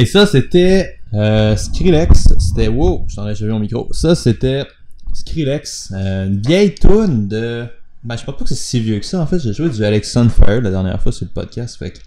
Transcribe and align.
Et 0.00 0.06
ça, 0.06 0.24
c'était 0.24 0.96
euh, 1.12 1.54
Skrillex. 1.56 2.28
C'était 2.38 2.68
wow, 2.68 3.04
j'en 3.14 3.28
ai 3.28 3.34
jamais 3.34 3.52
mon 3.52 3.58
micro. 3.58 3.86
Ça, 3.92 4.14
c'était 4.14 4.64
Skrillex, 5.12 5.92
euh, 5.94 6.26
une 6.26 6.40
vieille 6.40 6.74
tune 6.74 7.28
de. 7.28 7.66
Ben, 8.02 8.16
je 8.16 8.24
pense 8.24 8.34
pas 8.34 8.44
que 8.44 8.48
c'est 8.48 8.54
si 8.54 8.80
vieux 8.80 8.98
que 8.98 9.04
ça. 9.04 9.20
En 9.20 9.26
fait, 9.26 9.38
j'ai 9.38 9.52
joué 9.52 9.68
du 9.68 9.84
Alex 9.84 10.10
Sunfire 10.10 10.62
la 10.62 10.70
dernière 10.70 11.02
fois 11.02 11.12
sur 11.12 11.26
le 11.26 11.32
podcast. 11.32 11.76
Fait 11.76 11.90
que, 11.90 11.98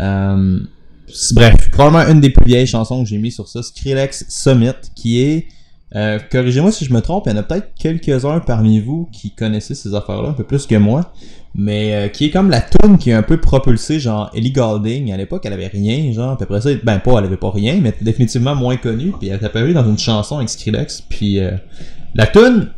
euh, 0.00 0.58
bref, 1.34 1.70
probablement 1.70 2.12
une 2.12 2.20
des 2.20 2.30
plus 2.30 2.46
vieilles 2.46 2.66
chansons 2.66 3.04
que 3.04 3.08
j'ai 3.08 3.18
mis 3.18 3.30
sur 3.30 3.46
ça, 3.46 3.62
Skrillex 3.62 4.24
Summit, 4.28 4.72
qui 4.96 5.20
est. 5.20 5.46
euh, 5.94 6.18
Corrigez-moi 6.30 6.72
si 6.72 6.84
je 6.84 6.92
me 6.92 7.00
trompe, 7.00 7.24
il 7.26 7.30
y 7.30 7.34
en 7.34 7.38
a 7.38 7.42
peut-être 7.42 7.72
quelques-uns 7.78 8.40
parmi 8.40 8.80
vous 8.80 9.08
qui 9.12 9.30
connaissaient 9.30 9.74
ces 9.74 9.94
affaires-là 9.94 10.30
un 10.30 10.32
peu 10.32 10.44
plus 10.44 10.66
que 10.66 10.74
moi, 10.74 11.12
mais 11.54 11.94
euh, 11.94 12.08
qui 12.08 12.26
est 12.26 12.30
comme 12.30 12.50
la 12.50 12.60
tune 12.60 12.98
qui 12.98 13.10
est 13.10 13.14
un 13.14 13.22
peu 13.22 13.38
propulsée, 13.38 14.00
genre 14.00 14.30
Ellie 14.34 14.52
Goulding. 14.52 15.12
À 15.12 15.16
l'époque, 15.16 15.42
elle 15.46 15.52
avait 15.52 15.68
rien, 15.68 16.12
genre, 16.12 16.36
après 16.40 16.60
ça, 16.60 16.70
ben 16.82 16.98
pas, 16.98 17.18
elle 17.18 17.24
avait 17.24 17.36
pas 17.36 17.50
rien, 17.50 17.78
mais 17.80 17.94
définitivement 18.00 18.54
moins 18.54 18.76
connue, 18.76 19.12
puis 19.18 19.28
elle 19.28 19.40
est 19.40 19.44
apparue 19.44 19.72
dans 19.72 19.88
une 19.88 19.98
chanson 19.98 20.36
avec 20.36 20.50
Skrillex, 20.50 21.02
puis 21.08 21.38
euh, 21.38 21.52
la 22.14 22.26
tune, 22.26 22.70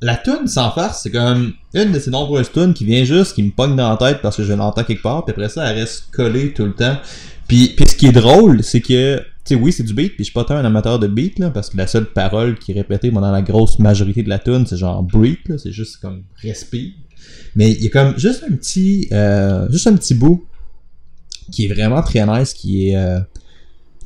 la 0.00 0.16
tune 0.16 0.46
sans 0.46 0.70
farce, 0.70 1.02
c'est 1.02 1.10
comme 1.10 1.54
une 1.74 1.92
de 1.92 1.98
ces 1.98 2.10
nombreuses 2.10 2.52
tunes 2.52 2.74
qui 2.74 2.84
vient 2.84 3.04
juste, 3.04 3.34
qui 3.34 3.42
me 3.42 3.50
pogne 3.50 3.76
dans 3.76 3.90
la 3.90 3.96
tête 3.96 4.22
parce 4.22 4.36
que 4.36 4.44
je 4.44 4.52
l'entends 4.52 4.84
quelque 4.84 5.02
part, 5.02 5.24
puis 5.24 5.32
après 5.32 5.48
ça, 5.48 5.68
elle 5.68 5.78
reste 5.78 6.10
collée 6.12 6.52
tout 6.52 6.64
le 6.64 6.74
temps. 6.74 6.96
Puis, 7.48 7.74
puis 7.76 7.86
ce 7.86 7.96
qui 7.96 8.06
est 8.06 8.12
drôle, 8.12 8.62
c'est 8.62 8.80
que, 8.80 9.22
sais, 9.48 9.54
oui, 9.54 9.72
c'est 9.72 9.82
du 9.82 9.94
beat, 9.94 10.14
puis 10.14 10.24
je 10.24 10.24
suis 10.24 10.32
pas 10.32 10.44
tant 10.44 10.56
un 10.56 10.64
amateur 10.64 10.98
de 10.98 11.06
beat, 11.06 11.42
parce 11.52 11.70
que 11.70 11.76
la 11.76 11.86
seule 11.86 12.06
parole 12.06 12.58
qui 12.58 12.72
est 12.72 12.74
répétée 12.74 13.10
pendant 13.10 13.30
la 13.30 13.42
grosse 13.42 13.78
majorité 13.78 14.22
de 14.22 14.28
la 14.28 14.38
tune, 14.38 14.66
c'est 14.66 14.76
genre 14.76 15.02
breathe, 15.02 15.56
c'est 15.58 15.72
juste 15.72 15.98
comme 15.98 16.24
respire. 16.42 16.92
Mais 17.54 17.72
il 17.72 17.82
y 17.82 17.86
a 17.86 17.90
comme 17.90 18.18
juste 18.18 18.44
un 18.48 18.54
petit, 18.54 19.08
euh, 19.12 19.68
juste 19.70 19.86
un 19.86 19.96
petit 19.96 20.14
bout 20.14 20.44
qui 21.50 21.66
est 21.66 21.72
vraiment 21.72 22.02
très 22.02 22.26
nice, 22.26 22.54
qui 22.54 22.88
est, 22.88 22.96
euh, 22.96 23.20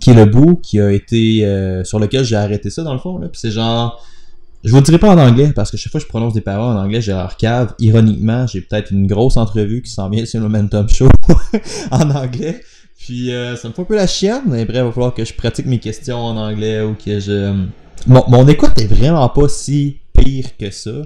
qui 0.01 0.11
est 0.11 0.15
le 0.15 0.27
bout 0.27 0.57
qui 0.57 0.81
a 0.81 0.91
été, 0.93 1.45
euh, 1.45 1.85
sur 1.85 1.99
lequel 1.99 2.25
j'ai 2.25 2.37
arrêté 2.37 2.71
ça 2.71 2.83
dans 2.83 2.93
le 2.93 3.01
fond, 3.01 3.19
là, 3.19 3.29
puis 3.29 3.41
c'est 3.41 3.51
genre, 3.51 4.05
je 4.63 4.73
vous 4.73 4.81
dirai 4.83 4.99
pas 4.99 5.15
en 5.15 5.19
anglais 5.19 5.53
parce 5.55 5.71
que 5.71 5.77
chaque 5.79 5.91
fois 5.91 6.01
que 6.01 6.05
je 6.05 6.09
prononce 6.09 6.35
des 6.35 6.43
paroles 6.43 6.77
en 6.77 6.81
anglais, 6.81 7.01
j'ai 7.01 7.13
l'air 7.13 7.37
cave. 7.39 7.75
Ironiquement, 7.79 8.47
j'ai 8.47 8.61
peut-être 8.61 8.93
une 8.93 9.07
grosse 9.07 9.39
entrevue 9.39 9.81
qui 9.81 9.91
s'en 9.91 10.11
vient 10.11 10.27
sur 10.27 10.41
le 10.41 10.49
Momentum 10.49 10.87
Show 10.89 11.09
en 11.91 12.11
anglais. 12.11 12.61
Puis 13.01 13.33
euh, 13.33 13.57
ça 13.57 13.69
me 13.69 13.73
fait 13.73 13.83
un 13.83 13.85
peu 13.85 13.97
la 13.97 14.07
chienne, 14.07 14.43
mais 14.47 14.65
bref, 14.65 14.79
il 14.79 14.85
va 14.85 14.93
falloir 14.93 15.15
que 15.15 15.25
je 15.25 15.35
pratique 15.35 15.67
mes 15.67 15.81
questions 15.81 16.19
en 16.19 16.37
anglais 16.37 16.83
ou 16.83 16.95
que 16.95 17.19
je. 17.19 17.53
Mon, 18.07 18.25
mon 18.29 18.47
écoute 18.47 18.79
est 18.79 18.87
vraiment 18.87 19.29
pas 19.29 19.49
si 19.49 19.99
pire 20.13 20.57
que 20.59 20.71
ça. 20.71 21.03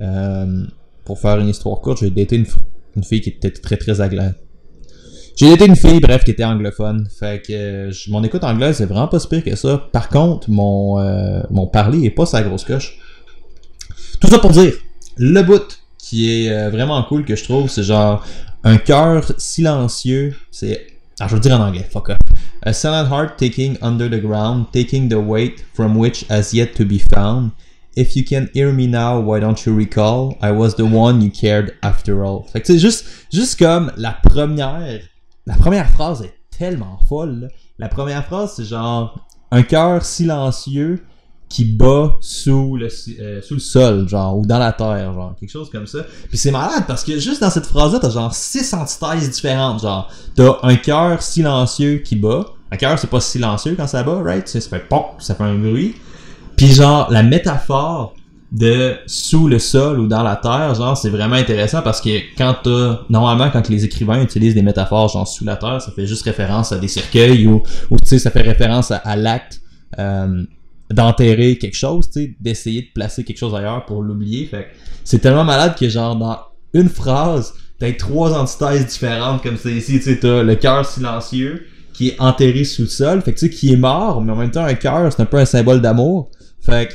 Euh, 0.00 0.64
pour 1.04 1.18
faire 1.18 1.38
une 1.38 1.48
histoire 1.48 1.80
courte, 1.80 1.98
j'ai 2.00 2.10
daté 2.10 2.36
une, 2.36 3.02
fille 3.02 3.20
qui 3.20 3.30
était 3.30 3.50
très 3.50 3.76
très 3.76 4.00
agréable. 4.00 4.36
J'ai 5.36 5.50
daté 5.50 5.66
une 5.66 5.76
fille, 5.76 6.00
bref, 6.00 6.24
qui 6.24 6.30
était 6.30 6.44
anglophone. 6.44 7.08
Fait 7.18 7.42
que 7.44 7.52
euh, 7.52 7.92
mon 8.08 8.22
écoute 8.22 8.44
anglaise 8.44 8.76
c'est 8.76 8.86
vraiment 8.86 9.08
pas 9.08 9.18
si 9.18 9.28
pire 9.28 9.42
que 9.42 9.56
ça. 9.56 9.88
Par 9.92 10.08
contre, 10.08 10.50
mon, 10.50 11.00
euh, 11.00 11.42
mon 11.50 11.66
parler 11.66 12.04
est 12.04 12.10
pas 12.10 12.26
sa 12.26 12.42
grosse 12.42 12.64
coche. 12.64 12.98
Tout 14.20 14.28
ça 14.28 14.38
pour 14.38 14.50
dire, 14.50 14.72
le 15.16 15.42
bout 15.42 15.80
qui 15.98 16.46
est 16.46 16.50
euh, 16.50 16.70
vraiment 16.70 17.02
cool 17.04 17.24
que 17.24 17.34
je 17.34 17.44
trouve, 17.44 17.68
c'est 17.68 17.82
genre 17.82 18.24
un 18.62 18.76
cœur 18.76 19.32
silencieux. 19.38 20.34
C'est. 20.50 20.86
Ah, 21.24 21.28
je 21.28 21.34
veux 21.34 21.40
dire 21.40 21.54
en 21.54 21.68
anglais, 21.68 21.88
fuck 21.88 22.08
off. 22.08 22.16
A 22.64 22.72
silent 22.72 23.06
heart 23.08 23.38
taking 23.38 23.78
under 23.80 24.08
the 24.08 24.20
ground, 24.20 24.66
taking 24.72 25.08
the 25.08 25.20
weight 25.20 25.64
from 25.72 25.96
which 25.96 26.24
has 26.28 26.52
yet 26.52 26.74
to 26.74 26.84
be 26.84 26.98
found. 26.98 27.52
If 27.94 28.16
you 28.16 28.24
can 28.24 28.48
hear 28.52 28.72
me 28.72 28.88
now, 28.88 29.20
why 29.20 29.38
don't 29.38 29.64
you 29.64 29.72
recall? 29.72 30.36
I 30.42 30.50
was 30.50 30.74
the 30.74 30.84
one 30.84 31.22
you 31.22 31.30
cared 31.30 31.76
after 31.84 32.24
all. 32.24 32.48
Fait 32.52 32.60
que 32.60 32.66
c'est 32.66 32.80
juste, 32.80 33.06
juste 33.32 33.56
comme 33.56 33.92
la 33.96 34.18
première, 34.20 34.98
la 35.46 35.54
première 35.54 35.88
phrase 35.90 36.22
est 36.22 36.34
tellement 36.50 36.98
folle. 37.08 37.50
La 37.78 37.88
première 37.88 38.24
phrase, 38.24 38.54
c'est 38.56 38.64
genre 38.64 39.24
un 39.52 39.62
cœur 39.62 40.04
silencieux 40.04 41.04
qui 41.52 41.66
bat 41.66 42.16
sous 42.20 42.78
le, 42.78 42.88
euh, 43.20 43.42
sous 43.42 43.54
le 43.54 43.60
sol, 43.60 44.08
genre, 44.08 44.38
ou 44.38 44.46
dans 44.46 44.58
la 44.58 44.72
terre, 44.72 45.12
genre, 45.12 45.34
quelque 45.38 45.50
chose 45.50 45.68
comme 45.68 45.86
ça. 45.86 45.98
Puis 46.30 46.38
c'est 46.38 46.50
malade 46.50 46.84
parce 46.88 47.04
que 47.04 47.18
juste 47.18 47.42
dans 47.42 47.50
cette 47.50 47.66
phrase-là, 47.66 47.98
t'as 48.00 48.08
genre 48.08 48.34
six 48.34 48.72
antithèses 48.72 49.30
différentes, 49.30 49.82
genre, 49.82 50.10
t'as 50.34 50.56
un 50.62 50.76
cœur 50.76 51.20
silencieux 51.20 51.98
qui 51.98 52.16
bat. 52.16 52.46
Un 52.70 52.78
cœur, 52.78 52.98
c'est 52.98 53.10
pas 53.10 53.20
silencieux 53.20 53.74
quand 53.76 53.86
ça 53.86 54.02
bat, 54.02 54.22
right? 54.22 54.48
Ça 54.48 54.60
fait 54.62 54.88
pop, 54.88 55.16
ça 55.18 55.34
fait 55.34 55.44
un 55.44 55.54
bruit. 55.54 55.94
Puis 56.56 56.68
genre, 56.68 57.10
la 57.10 57.22
métaphore 57.22 58.14
de 58.50 58.96
sous 59.06 59.46
le 59.46 59.58
sol 59.58 60.00
ou 60.00 60.06
dans 60.06 60.22
la 60.22 60.36
terre, 60.36 60.74
genre, 60.74 60.96
c'est 60.96 61.10
vraiment 61.10 61.36
intéressant 61.36 61.82
parce 61.82 62.00
que 62.00 62.18
quand 62.38 62.56
t'as, 62.64 63.00
normalement, 63.10 63.50
quand 63.50 63.68
les 63.68 63.84
écrivains 63.84 64.22
utilisent 64.22 64.54
des 64.54 64.62
métaphores 64.62 65.08
genre 65.08 65.28
sous 65.28 65.44
la 65.44 65.56
terre, 65.56 65.82
ça 65.82 65.92
fait 65.92 66.06
juste 66.06 66.22
référence 66.22 66.72
à 66.72 66.78
des 66.78 66.88
cercueils 66.88 67.46
ou, 67.46 67.62
ou 67.90 67.98
tu 67.98 68.08
sais, 68.08 68.18
ça 68.18 68.30
fait 68.30 68.40
référence 68.40 68.90
à, 68.90 68.96
à 68.96 69.16
l'acte, 69.16 69.60
euh, 69.98 70.44
d'enterrer 70.92 71.58
quelque 71.58 71.76
chose, 71.76 72.08
d'essayer 72.40 72.82
de 72.82 72.88
placer 72.94 73.24
quelque 73.24 73.38
chose 73.38 73.54
ailleurs 73.54 73.84
pour 73.86 74.02
l'oublier. 74.02 74.46
Fait 74.46 74.68
c'est 75.04 75.18
tellement 75.18 75.44
malade 75.44 75.74
que 75.78 75.88
genre 75.88 76.16
dans 76.16 76.38
une 76.74 76.88
phrase, 76.88 77.54
t'as 77.78 77.92
trois 77.92 78.38
antithèses 78.38 78.86
différentes 78.86 79.42
comme 79.42 79.56
c'est 79.56 79.72
ici, 79.72 80.00
tu 80.00 80.18
t'as 80.18 80.42
le 80.42 80.54
cœur 80.54 80.86
silencieux 80.86 81.66
qui 81.92 82.08
est 82.08 82.20
enterré 82.20 82.64
sous 82.64 82.82
le 82.82 82.88
sol, 82.88 83.20
fait 83.20 83.34
que 83.34 83.38
tu 83.38 83.46
sais, 83.46 83.50
qui 83.50 83.72
est 83.72 83.76
mort, 83.76 84.22
mais 84.22 84.32
en 84.32 84.36
même 84.36 84.50
temps 84.50 84.64
un 84.64 84.74
cœur, 84.74 85.12
c'est 85.12 85.20
un 85.20 85.26
peu 85.26 85.36
un 85.36 85.44
symbole 85.44 85.82
d'amour. 85.82 86.30
Fait 86.60 86.88
que 86.88 86.94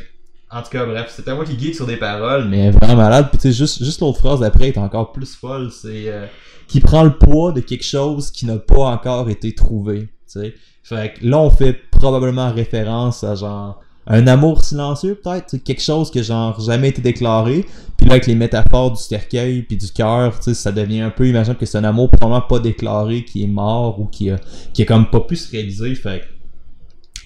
en 0.49 0.61
tout 0.61 0.69
cas, 0.69 0.85
bref, 0.85 1.13
c'était 1.13 1.35
moi 1.35 1.43
qui 1.43 1.59
geek 1.59 1.75
sur 1.75 1.85
des 1.85 1.97
paroles, 1.97 2.47
mais 2.47 2.71
vraiment 2.71 2.95
malade. 2.95 3.27
Puis 3.29 3.37
tu 3.37 3.49
sais, 3.49 3.53
juste, 3.53 3.83
juste 3.83 3.99
l'autre 3.99 4.19
phrase 4.19 4.39
d'après 4.39 4.69
est 4.69 4.77
encore 4.77 5.11
plus 5.11 5.35
folle, 5.35 5.71
c'est 5.71 6.05
euh, 6.07 6.25
qui 6.67 6.79
prend 6.79 7.03
le 7.03 7.17
poids 7.17 7.51
de 7.51 7.59
quelque 7.59 7.83
chose 7.83 8.31
qui 8.31 8.45
n'a 8.45 8.57
pas 8.57 8.85
encore 8.85 9.29
été 9.29 9.53
trouvé. 9.53 10.03
Tu 10.03 10.07
sais. 10.25 10.55
Fait 10.83 11.13
que 11.13 11.25
là, 11.25 11.39
on 11.39 11.49
fait 11.49 11.73
probablement 11.73 12.51
référence 12.53 13.25
à 13.25 13.35
genre 13.35 13.81
un 14.09 14.25
amour 14.28 14.63
silencieux, 14.63 15.19
peut-être, 15.22 15.57
quelque 15.57 15.81
chose 15.81 16.09
qui 16.09 16.19
a 16.19 16.23
genre 16.23 16.59
jamais 16.62 16.90
été 16.90 17.01
déclaré. 17.01 17.66
Puis 17.97 18.07
là, 18.07 18.13
avec 18.13 18.28
les 18.28 18.35
métaphores 18.35 18.91
du 18.91 19.01
cercueil 19.01 19.63
puis 19.63 19.75
du 19.75 19.91
cœur, 19.91 20.38
tu 20.38 20.44
sais, 20.44 20.53
ça 20.53 20.72
devient 20.72 21.01
un 21.01 21.09
peu, 21.09 21.28
imagine 21.28 21.56
que 21.56 21.66
c'est 21.66 21.78
un 21.78 21.84
amour 21.84 22.09
probablement 22.09 22.47
pas 22.47 22.59
déclaré, 22.59 23.25
qui 23.25 23.44
est 23.44 23.47
mort 23.47 24.00
ou 24.00 24.06
qui 24.06 24.29
a, 24.29 24.38
qui 24.73 24.84
a 24.84 24.85
comme 24.85 25.09
pas 25.09 25.19
pu 25.19 25.35
se 25.35 25.51
réaliser. 25.51 25.94
Fait 25.95 26.22
que 26.22 26.25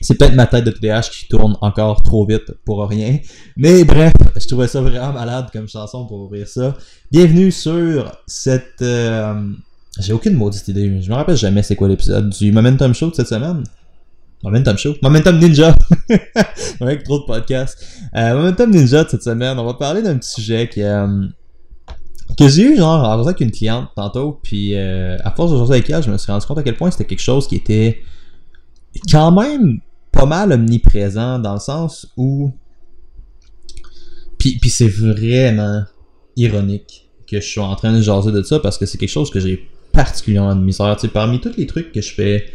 c'est 0.02 0.18
peut-être 0.18 0.34
ma 0.34 0.48
tête 0.48 0.66
de 0.66 0.72
TDAH 0.72 1.02
qui 1.12 1.28
tourne 1.28 1.56
encore 1.62 2.02
trop 2.02 2.26
vite 2.26 2.52
pour 2.66 2.88
rien. 2.88 3.20
Mais 3.56 3.84
bref, 3.84 4.14
je 4.36 4.48
trouvais 4.48 4.68
ça 4.68 4.82
vraiment 4.82 5.14
malade 5.14 5.50
comme 5.54 5.68
chanson 5.68 6.08
pour 6.08 6.22
ouvrir 6.22 6.48
ça. 6.48 6.76
Bienvenue 7.12 7.52
sur 7.52 8.12
cette... 8.26 8.82
euh, 8.82 9.52
J'ai 10.00 10.14
aucune 10.14 10.34
maudite 10.34 10.68
idée. 10.68 11.00
Je 11.00 11.10
me 11.12 11.16
rappelle 11.16 11.38
jamais 11.38 11.62
c'est 11.62 11.76
quoi 11.76 11.88
l'épisode 11.88 12.30
du 12.30 12.52
Momentum 12.52 12.96
Show 12.96 13.12
de 13.12 13.16
cette 13.16 13.28
semaine. 13.28 13.64
Momentum 14.44 14.78
Show. 14.78 14.96
Momentum 15.02 15.38
Ninja. 15.40 15.76
Avec 16.80 17.04
trop 17.04 17.20
de 17.20 17.26
podcasts. 17.26 17.86
Euh, 18.16 18.36
Momentum 18.36 18.72
Ninja 18.72 19.04
de 19.04 19.10
cette 19.10 19.24
semaine, 19.24 19.58
on 19.60 19.66
va 19.66 19.76
parler 19.76 20.02
d'un 20.02 20.18
petit 20.18 20.32
sujet 20.32 20.68
qui... 20.68 20.82
euh, 20.84 21.28
que 22.38 22.48
j'ai 22.48 22.64
eu 22.64 22.78
genre 22.78 23.04
en 23.04 23.20
avec 23.26 23.42
une 23.42 23.52
cliente 23.52 23.90
tantôt, 23.96 24.40
puis 24.42 24.76
euh, 24.76 25.18
à 25.24 25.32
force 25.32 25.52
de 25.52 25.58
jaser 25.58 25.74
avec 25.74 25.90
elle, 25.90 26.02
je 26.02 26.10
me 26.10 26.18
suis 26.18 26.32
rendu 26.32 26.46
compte 26.46 26.58
à 26.58 26.64
quel 26.64 26.78
point 26.78 26.90
c'était 26.90 27.06
quelque 27.06 27.22
chose 27.22 27.48
qui 27.48 27.56
était 27.56 28.02
quand 29.12 29.32
même 29.32 29.80
pas 30.12 30.26
mal 30.26 30.52
omniprésent 30.52 31.40
dans 31.40 31.54
le 31.54 31.60
sens 31.60 32.08
où 32.16 32.52
puis, 34.38 34.70
c'est 34.70 34.88
vraiment 34.88 35.84
ironique 36.36 37.10
que 37.28 37.40
je 37.40 37.46
suis 37.46 37.60
en 37.60 37.76
train 37.76 37.94
de 37.94 38.02
jaser 38.02 38.32
de 38.32 38.42
ça 38.42 38.60
parce 38.60 38.78
que 38.80 38.88
c'est 38.88 38.98
quelque 38.98 39.10
chose 39.10 39.30
que 39.30 39.40
j'ai 39.40 39.70
particulièrement 39.92 40.56
de 40.56 41.08
parmi 41.08 41.40
tous 41.40 41.56
les 41.58 41.68
trucs 41.68 41.92
que 41.92 42.02
je 42.02 42.12
fais 42.12 42.46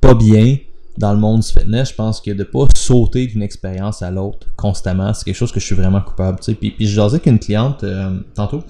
pas 0.00 0.14
bien 0.14 0.58
dans 0.98 1.12
le 1.12 1.18
monde 1.18 1.40
du 1.40 1.48
fitness, 1.48 1.90
je 1.90 1.94
pense 1.94 2.20
que 2.20 2.30
de 2.30 2.44
pas 2.44 2.66
sauter 2.76 3.26
d'une 3.26 3.42
expérience 3.42 4.02
à 4.02 4.10
l'autre 4.10 4.46
constamment, 4.56 5.14
c'est 5.14 5.24
quelque 5.24 5.36
chose 5.36 5.52
que 5.52 5.60
je 5.60 5.64
suis 5.64 5.74
vraiment 5.74 6.00
coupable. 6.00 6.38
Puis, 6.40 6.70
puis 6.70 6.86
je 6.86 7.00
avec 7.00 7.26
une 7.26 7.38
cliente 7.38 7.82
euh, 7.84 8.20
tantôt 8.34 8.62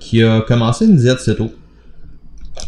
qui 0.00 0.22
a 0.22 0.40
commencé 0.42 0.86
une 0.86 0.96
diète 0.96 1.20
ceto. 1.20 1.50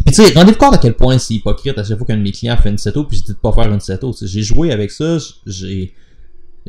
Puis 0.04 0.14
tu 0.14 0.22
sais, 0.22 0.32
rendez-vous 0.34 0.58
compte 0.58 0.74
à 0.74 0.78
quel 0.78 0.94
point 0.94 1.18
c'est 1.18 1.34
hypocrite 1.34 1.76
à 1.78 1.84
chaque 1.84 1.98
fois 1.98 2.06
qu'un 2.06 2.16
de 2.16 2.22
mes 2.22 2.32
clients 2.32 2.56
fait 2.56 2.70
une 2.70 2.78
ceto, 2.78 3.04
puis 3.04 3.18
je 3.18 3.24
dis 3.24 3.32
de 3.32 3.38
pas 3.38 3.52
faire 3.52 3.72
une 3.72 3.80
sais, 3.80 3.98
J'ai 4.22 4.42
joué 4.42 4.72
avec 4.72 4.90
ça, 4.90 5.18
j'ai... 5.46 5.92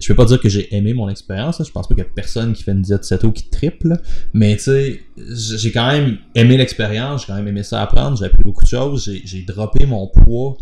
Je 0.02 0.08
vais 0.08 0.16
pas 0.16 0.24
dire 0.24 0.40
que 0.40 0.48
j'ai 0.48 0.74
aimé 0.74 0.94
mon 0.94 1.10
expérience, 1.10 1.62
je 1.64 1.70
pense 1.70 1.86
pas 1.88 1.94
qu'il 1.94 2.04
y 2.04 2.08
a 2.08 2.10
personne 2.16 2.54
qui 2.54 2.64
fait 2.64 2.72
une 2.72 2.82
diète 2.82 3.04
ceto 3.04 3.32
qui 3.32 3.50
triple, 3.50 3.98
mais 4.34 4.56
tu 4.56 4.64
sais, 4.64 5.02
j'ai 5.18 5.72
quand 5.72 5.92
même 5.92 6.18
aimé 6.34 6.56
l'expérience, 6.56 7.22
j'ai 7.22 7.28
quand 7.28 7.36
même 7.36 7.50
aimé 7.50 7.62
ça 7.62 7.82
apprendre, 7.82 8.18
j'ai 8.18 8.26
appris 8.26 8.42
beaucoup 8.44 8.64
de 8.64 8.70
choses, 8.70 9.12
j'ai 9.26 9.42
droppé 9.44 9.86
mon 9.86 10.08
poids, 10.08 10.56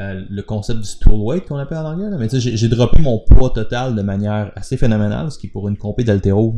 euh, 0.00 0.22
le 0.30 0.42
concept 0.42 0.80
du 0.80 0.86
stool 0.86 1.20
weight 1.20 1.46
qu'on 1.46 1.56
appelle 1.56 1.78
en 1.78 1.92
anglais, 1.92 2.08
là. 2.10 2.16
mais 2.18 2.28
tu 2.28 2.40
sais, 2.40 2.56
j'ai- 2.56 2.68
droppé 2.68 3.02
mon 3.02 3.18
poids 3.18 3.50
total 3.50 3.94
de 3.94 4.02
manière 4.02 4.50
assez 4.56 4.76
phénoménale, 4.76 5.30
ce 5.30 5.38
qui 5.38 5.48
pour 5.48 5.68
une 5.68 5.76
compé 5.76 6.02
d'altéro, 6.02 6.54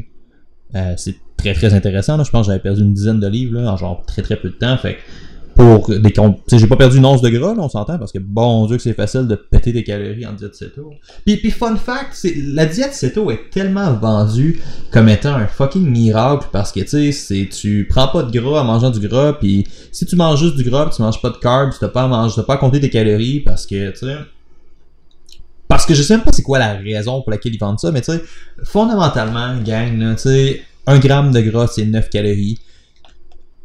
euh, 0.76 0.94
c'est 0.96 1.16
très 1.36 1.52
très 1.54 1.74
intéressant. 1.74 2.16
Là. 2.16 2.22
Je 2.24 2.30
pense 2.30 2.46
que 2.46 2.52
j'avais 2.52 2.62
perdu 2.62 2.82
une 2.82 2.94
dizaine 2.94 3.20
de 3.20 3.26
livres 3.26 3.60
là, 3.60 3.72
en 3.72 3.76
genre 3.76 4.04
très 4.06 4.22
très 4.22 4.36
peu 4.36 4.50
de 4.50 4.54
temps. 4.54 4.76
Fait 4.76 4.98
pour 5.54 5.88
des. 5.88 6.12
Tu 6.12 6.58
j'ai 6.58 6.66
pas 6.66 6.76
perdu 6.76 6.98
une 6.98 7.06
once 7.06 7.20
de 7.20 7.28
gras, 7.28 7.54
là, 7.54 7.62
on 7.62 7.68
s'entend, 7.68 7.98
parce 7.98 8.12
que 8.12 8.18
bon 8.18 8.66
Dieu 8.66 8.76
que 8.76 8.82
c'est 8.82 8.94
facile 8.94 9.26
de 9.26 9.36
péter 9.36 9.72
tes 9.72 9.84
calories 9.84 10.26
en 10.26 10.32
diète 10.32 10.54
ceto. 10.54 10.92
Puis, 11.24 11.36
puis 11.36 11.50
fun 11.50 11.76
fact, 11.76 12.10
c'est 12.12 12.34
la 12.36 12.66
diète 12.66 12.94
ceto 12.94 13.30
est 13.30 13.50
tellement 13.50 13.92
vendue 13.94 14.60
comme 14.90 15.08
étant 15.08 15.34
un 15.34 15.46
fucking 15.46 15.88
miracle 15.88 16.48
parce 16.52 16.72
que 16.72 16.80
tu 16.80 17.12
sais, 17.12 17.48
tu 17.48 17.86
prends 17.88 18.08
pas 18.08 18.22
de 18.22 18.38
gras 18.38 18.62
en 18.62 18.64
mangeant 18.64 18.90
du 18.90 19.06
gras, 19.06 19.34
puis 19.34 19.66
si 19.92 20.06
tu 20.06 20.16
manges 20.16 20.40
juste 20.40 20.56
du 20.56 20.64
gras, 20.64 20.86
pis 20.86 20.96
tu 20.96 21.02
manges 21.02 21.20
pas 21.20 21.30
de 21.30 21.36
carbs, 21.36 21.72
t'as 21.78 21.88
pas 21.88 22.02
à 22.02 22.08
manger, 22.08 22.34
t'as 22.36 22.42
pas 22.42 22.54
à 22.54 22.58
compter 22.58 22.80
tes 22.80 22.90
calories 22.90 23.40
parce 23.40 23.66
que 23.66 23.90
tu 23.90 23.98
sais. 23.98 24.16
Parce 25.68 25.86
que 25.86 25.94
je 25.94 26.02
sais 26.02 26.14
même 26.16 26.24
pas 26.24 26.32
c'est 26.32 26.42
quoi 26.42 26.58
la 26.58 26.74
raison 26.74 27.22
pour 27.22 27.30
laquelle 27.30 27.54
ils 27.54 27.58
vendent 27.58 27.80
ça, 27.80 27.90
mais 27.90 28.00
tu 28.00 28.12
sais, 28.12 28.22
fondamentalement, 28.64 29.56
gang, 29.64 30.14
tu 30.16 30.22
sais, 30.22 30.62
un 30.86 30.98
gramme 30.98 31.32
de 31.32 31.40
gras 31.40 31.68
c'est 31.68 31.84
9 31.84 32.10
calories. 32.10 32.58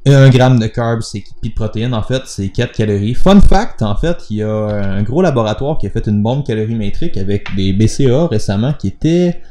Et 0.06 0.14
un 0.14 0.30
gramme 0.30 0.60
de 0.60 0.68
carbs, 0.68 1.02
de 1.14 1.50
protéines, 1.50 1.94
en 1.94 2.02
fait, 2.02 2.22
c'est 2.26 2.48
4 2.50 2.72
calories. 2.72 3.14
Fun 3.14 3.42
fact, 3.42 3.82
en 3.82 3.96
fait, 3.96 4.18
il 4.30 4.38
y 4.38 4.44
a 4.44 4.50
un 4.50 5.04
gros 5.04 5.22
laboratoire 5.22 5.78
qui 5.78 5.88
a 5.88 5.90
fait 5.90 6.08
une 6.08 6.24
bombe 6.24 6.46
calorimétrique 6.46 7.18
avec 7.18 7.54
des 7.56 7.74
BCA 7.74 8.28
récemment 8.28 8.74
qui 8.74 8.88
était. 8.88 9.42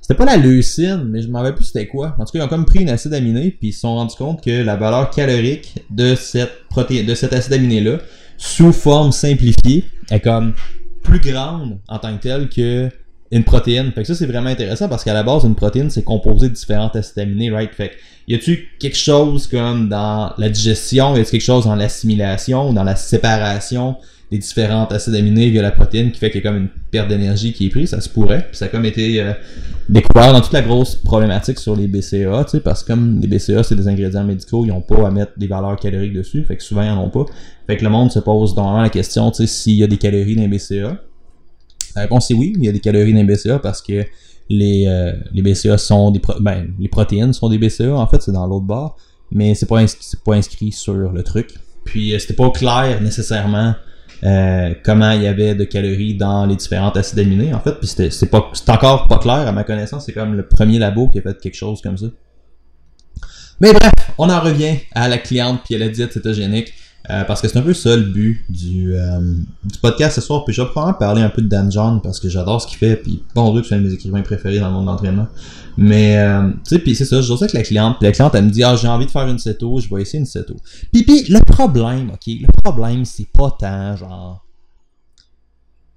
C'était 0.00 0.14
pas 0.14 0.24
la 0.24 0.36
leucine, 0.36 1.04
mais 1.08 1.22
je 1.22 1.28
m'en 1.28 1.38
rappelle 1.38 1.54
plus 1.54 1.66
c'était 1.66 1.86
quoi. 1.86 2.16
En 2.18 2.24
tout 2.24 2.32
cas, 2.32 2.40
ils 2.40 2.42
ont 2.42 2.48
comme 2.48 2.64
pris 2.64 2.80
une 2.80 2.90
acide 2.90 3.14
aminé, 3.14 3.52
puis 3.52 3.68
ils 3.68 3.72
se 3.72 3.80
sont 3.80 3.94
rendus 3.94 4.16
compte 4.16 4.42
que 4.42 4.62
la 4.62 4.74
valeur 4.74 5.10
calorique 5.10 5.76
de 5.90 6.16
cette 6.16 6.66
protéine, 6.68 7.06
de 7.06 7.14
cet 7.14 7.32
acide 7.32 7.52
aminé-là, 7.52 7.98
sous 8.36 8.72
forme 8.72 9.12
simplifiée, 9.12 9.84
est 10.10 10.18
comme 10.18 10.54
plus 11.04 11.20
grande 11.20 11.78
en 11.86 12.00
tant 12.00 12.16
que 12.16 12.22
telle 12.22 12.48
que 12.48 12.90
une 13.32 13.44
protéine. 13.44 13.90
Fait 13.92 14.02
que 14.02 14.06
ça, 14.06 14.14
c'est 14.14 14.26
vraiment 14.26 14.50
intéressant 14.50 14.88
parce 14.88 15.02
qu'à 15.02 15.14
la 15.14 15.22
base, 15.22 15.44
une 15.44 15.54
protéine, 15.54 15.88
c'est 15.88 16.04
composé 16.04 16.50
de 16.50 16.54
différents 16.54 16.88
acides 16.88 17.18
aminés, 17.18 17.50
right? 17.50 17.72
Fait 17.74 17.88
que, 17.88 17.94
y 18.28 18.34
a-tu 18.34 18.68
quelque 18.78 18.96
chose 18.96 19.46
comme 19.46 19.88
dans 19.88 20.32
la 20.36 20.50
digestion, 20.50 21.16
y 21.16 21.20
a-tu 21.20 21.32
quelque 21.32 21.40
chose 21.40 21.64
dans 21.64 21.74
l'assimilation, 21.74 22.68
ou 22.68 22.74
dans 22.74 22.84
la 22.84 22.94
séparation 22.94 23.96
des 24.30 24.38
différents 24.38 24.84
acides 24.86 25.14
aminés 25.14 25.50
via 25.50 25.62
la 25.62 25.70
protéine 25.70 26.12
qui 26.12 26.18
fait 26.18 26.30
qu'il 26.30 26.42
y 26.42 26.46
a 26.46 26.50
comme 26.50 26.60
une 26.60 26.68
perte 26.90 27.08
d'énergie 27.08 27.54
qui 27.54 27.66
est 27.66 27.70
prise? 27.70 27.90
Ça 27.90 28.02
se 28.02 28.08
pourrait. 28.10 28.46
Puis 28.48 28.58
ça 28.58 28.66
a 28.66 28.68
comme 28.68 28.84
été 28.84 29.22
euh, 29.22 29.32
découvert 29.88 30.34
dans 30.34 30.42
toute 30.42 30.52
la 30.52 30.62
grosse 30.62 30.94
problématique 30.94 31.58
sur 31.58 31.74
les 31.74 31.86
BCA, 31.86 32.44
tu 32.44 32.50
sais, 32.50 32.60
parce 32.60 32.82
que 32.82 32.88
comme 32.88 33.18
les 33.18 33.26
BCA, 33.26 33.62
c'est 33.62 33.76
des 33.76 33.88
ingrédients 33.88 34.24
médicaux, 34.24 34.66
ils 34.66 34.72
ont 34.72 34.82
pas 34.82 35.08
à 35.08 35.10
mettre 35.10 35.32
des 35.38 35.46
valeurs 35.46 35.76
caloriques 35.76 36.12
dessus, 36.12 36.44
fait 36.44 36.56
que 36.56 36.62
souvent, 36.62 36.82
ils 36.82 36.90
en 36.90 37.02
ont 37.02 37.10
pas. 37.10 37.24
Fait 37.66 37.78
que 37.78 37.84
le 37.84 37.90
monde 37.90 38.12
se 38.12 38.18
pose 38.18 38.54
normalement 38.54 38.82
la 38.82 38.90
question, 38.90 39.30
tu 39.30 39.38
sais, 39.38 39.46
s'il 39.46 39.76
y 39.76 39.84
a 39.84 39.86
des 39.86 39.96
calories 39.96 40.36
dans 40.36 40.42
les 40.42 40.48
BCA. 40.48 40.98
La 41.96 42.02
réponse 42.02 42.28
c'est 42.28 42.34
oui, 42.34 42.54
il 42.58 42.64
y 42.64 42.68
a 42.68 42.72
des 42.72 42.80
calories 42.80 43.12
dans 43.12 43.20
les 43.20 43.34
BCA 43.34 43.58
parce 43.58 43.82
que 43.82 44.04
les, 44.48 44.86
euh, 44.86 45.12
les 45.32 45.42
BCA 45.42 45.78
sont 45.78 46.10
des 46.10 46.18
pro- 46.20 46.40
ben, 46.40 46.68
les 46.78 46.88
protéines 46.88 47.32
sont 47.32 47.48
des 47.48 47.58
BCA 47.58 47.94
en 47.94 48.06
fait, 48.06 48.20
c'est 48.22 48.32
dans 48.32 48.46
l'autre 48.46 48.66
barre, 48.66 48.96
mais 49.30 49.54
c'est 49.54 49.66
pas 49.66 49.82
pas 50.24 50.34
inscrit 50.34 50.72
sur 50.72 50.94
le 50.94 51.22
truc. 51.22 51.50
Puis 51.84 52.14
euh, 52.14 52.18
c'était 52.18 52.34
pas 52.34 52.50
clair 52.50 53.00
nécessairement 53.00 53.74
euh, 54.24 54.74
comment 54.84 55.10
il 55.12 55.22
y 55.22 55.26
avait 55.26 55.54
de 55.54 55.64
calories 55.64 56.14
dans 56.14 56.46
les 56.46 56.54
différents 56.56 56.90
acides 56.90 57.18
aminés 57.18 57.52
en 57.54 57.60
fait, 57.60 57.72
puis 57.72 57.88
c'est 57.88 58.30
pas 58.30 58.50
encore 58.68 59.06
pas 59.08 59.18
clair 59.18 59.48
à 59.48 59.52
ma 59.52 59.64
connaissance, 59.64 60.04
c'est 60.06 60.12
comme 60.12 60.34
le 60.34 60.46
premier 60.46 60.78
labo 60.78 61.08
qui 61.08 61.18
a 61.18 61.22
fait 61.22 61.38
quelque 61.40 61.56
chose 61.56 61.80
comme 61.82 61.98
ça. 61.98 62.06
Mais 63.60 63.72
bref, 63.72 63.92
on 64.18 64.28
en 64.28 64.40
revient 64.40 64.76
à 64.92 65.08
la 65.08 65.18
cliente 65.18 65.60
puis 65.64 65.74
à 65.76 65.78
la 65.78 65.88
diète 65.88 66.12
cétogénique. 66.12 66.72
Euh, 67.10 67.24
parce 67.24 67.40
que 67.40 67.48
c'est 67.48 67.58
un 67.58 67.62
peu 67.62 67.74
ça 67.74 67.96
le 67.96 68.04
but 68.04 68.44
du, 68.48 68.94
euh, 68.94 69.18
du 69.64 69.78
podcast 69.80 70.14
ce 70.14 70.20
soir. 70.20 70.44
Puis 70.44 70.54
je 70.54 70.62
vais 70.62 70.68
probablement 70.68 70.98
parler 70.98 71.22
un 71.22 71.30
peu 71.30 71.42
de 71.42 71.48
Dan 71.48 71.70
John 71.70 72.00
parce 72.00 72.20
que 72.20 72.28
j'adore 72.28 72.62
ce 72.62 72.66
qu'il 72.68 72.78
fait. 72.78 72.96
Puis 72.96 73.24
bon 73.34 73.52
Dieu 73.52 73.62
que 73.62 73.66
c'est 73.66 73.74
un 73.74 73.80
de 73.80 73.88
mes 73.88 73.92
écrivains 73.92 74.22
préférés 74.22 74.60
dans 74.60 74.68
le 74.68 74.84
monde 74.84 75.00
de. 75.02 75.12
Mais 75.76 76.16
euh, 76.18 76.50
tu 76.64 76.76
sais, 76.76 76.78
puis 76.78 76.94
c'est 76.94 77.04
ça, 77.04 77.20
je 77.20 77.32
dis 77.32 77.38
ça 77.38 77.44
avec 77.44 77.54
la 77.54 77.62
cliente. 77.62 77.96
La 78.00 78.12
cliente 78.12 78.34
elle 78.36 78.44
me 78.44 78.50
dit 78.50 78.62
Ah 78.62 78.76
j'ai 78.76 78.86
envie 78.86 79.06
de 79.06 79.10
faire 79.10 79.26
une 79.26 79.38
ceto, 79.38 79.80
je 79.80 79.92
vais 79.92 80.02
essayer 80.02 80.20
une 80.20 80.26
ceto. 80.26 80.54
Puis, 80.92 81.02
puis 81.02 81.24
le 81.28 81.40
problème, 81.40 82.10
ok, 82.10 82.26
le 82.26 82.62
problème 82.62 83.04
c'est 83.04 83.30
pas 83.32 83.50
tant 83.58 83.96
genre. 83.96 84.46